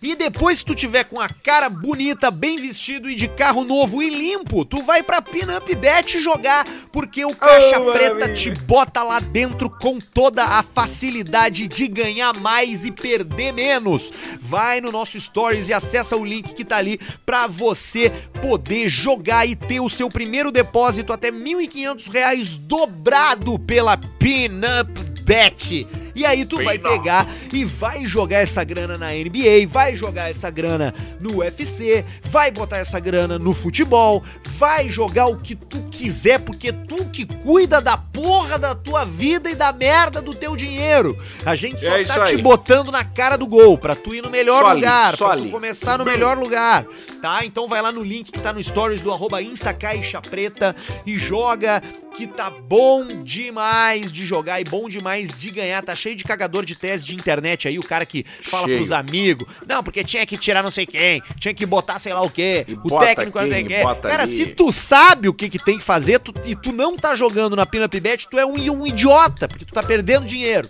[0.02, 4.02] E depois que tu tiver com a cara bonita, bem vestido e de carro novo
[4.02, 8.34] e limpo, tu vai pra Pinup Bet jogar, porque o Caixa Oh, Preta maravilha.
[8.34, 14.10] te bota lá dentro com toda a facilidade de ganhar mais e perder menos.
[14.40, 19.46] Vai no nosso Stories e acessa o link que tá ali pra você poder jogar
[19.46, 24.88] e ter o seu primeiro depósito até 1.500 reais dobrado pela Pinup
[25.24, 25.86] Bet.
[26.14, 30.50] E aí tu vai pegar e vai jogar essa grana na NBA, vai jogar essa
[30.50, 34.22] grana no UFC, vai botar essa grana no futebol,
[34.58, 39.50] vai jogar o que tu quiser, porque tu que cuida da porra da tua vida
[39.50, 41.18] e da merda do teu dinheiro.
[41.44, 42.42] A gente só É tá te aí.
[42.42, 45.36] botando na cara do gol, pra tu ir no melhor Só ali, lugar, só pra
[45.36, 45.50] tu ali.
[45.50, 46.84] começar no melhor lugar,
[47.22, 47.44] tá?
[47.44, 50.74] Então vai lá no link que tá no stories do arroba Insta Caixa Preta
[51.06, 51.82] e joga
[52.16, 55.82] que tá bom demais de jogar e bom demais de ganhar.
[55.84, 58.76] Tá cheio de cagador de tese de internet aí, o cara que fala Cheio.
[58.78, 59.48] pros amigos.
[59.66, 62.64] Não, porque tinha que tirar não sei quem, tinha que botar sei lá o quê.
[62.68, 63.82] E o técnico não sei quem.
[64.10, 64.36] Cara, ali.
[64.36, 67.56] se tu sabe o que, que tem que fazer tu- e tu não tá jogando
[67.56, 70.68] na Pinup Bet, tu é um, um idiota, porque tu tá perdendo dinheiro.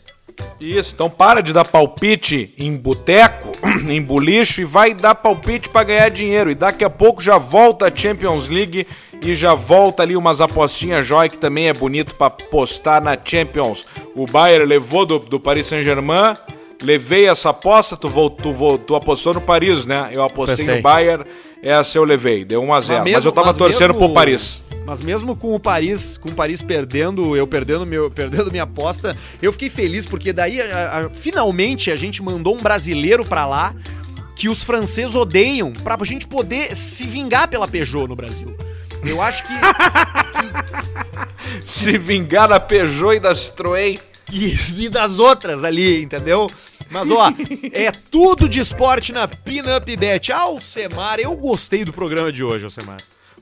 [0.61, 3.53] Isso, então para de dar palpite em boteco,
[3.89, 6.51] em bulicho e vai dar palpite pra ganhar dinheiro.
[6.51, 8.87] E daqui a pouco já volta a Champions League
[9.23, 13.87] e já volta ali umas apostinhas jóia que também é bonito pra postar na Champions.
[14.15, 16.35] O Bayern levou do, do Paris Saint-Germain,
[16.83, 20.09] levei essa aposta, tu, tu, vol- tu apostou no Paris, né?
[20.13, 21.25] Eu apostei no Bayern,
[21.63, 24.15] essa eu levei, deu 1 a 0 mas, mesmo- eu tava mas torcendo mesmo- pro
[24.15, 24.63] Paris.
[24.91, 29.17] Mas mesmo com o Paris, com o Paris perdendo, eu perdendo meu, perdendo minha aposta,
[29.41, 33.73] eu fiquei feliz porque daí a- a- finalmente a gente mandou um brasileiro pra lá
[34.35, 38.53] que os franceses odeiam pra gente poder se vingar pela Peugeot no Brasil.
[39.05, 39.53] Eu acho que
[41.65, 43.97] Se vingar da Peugeot e da Citroën.
[44.33, 46.51] e, e das outras ali, entendeu?
[46.91, 47.33] Mas ó,
[47.73, 50.33] é tudo de esporte na Pinup Bet.
[50.33, 52.97] Alcemar, eu gostei do programa de hoje, Alcemar.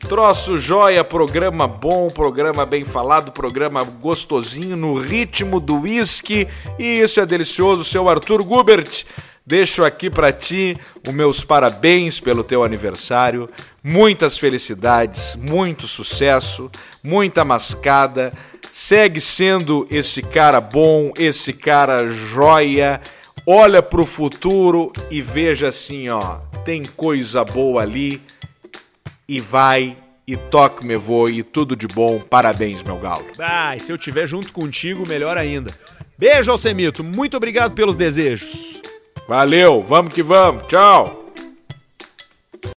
[0.06, 6.46] Troço joia, programa bom, programa bem falado, programa gostosinho, no ritmo do whisky.
[6.78, 9.04] E isso é delicioso, seu Arthur Gubert.
[9.44, 10.76] Deixo aqui pra ti
[11.06, 13.48] os meus parabéns pelo teu aniversário.
[13.82, 16.70] Muitas felicidades, muito sucesso,
[17.02, 18.32] muita mascada.
[18.70, 23.00] Segue sendo esse cara bom, esse cara joia.
[23.44, 28.22] Olha pro futuro e veja assim, ó, tem coisa boa ali
[29.28, 32.20] e vai e toque me voe e tudo de bom.
[32.20, 33.24] Parabéns, meu galo.
[33.38, 35.72] Ah, e se eu tiver junto contigo, melhor ainda.
[36.18, 37.02] Beijo, Alcemito.
[37.02, 38.82] Muito obrigado pelos desejos.
[39.26, 40.66] Valeu, vamos que vamos.
[40.66, 41.17] Tchau.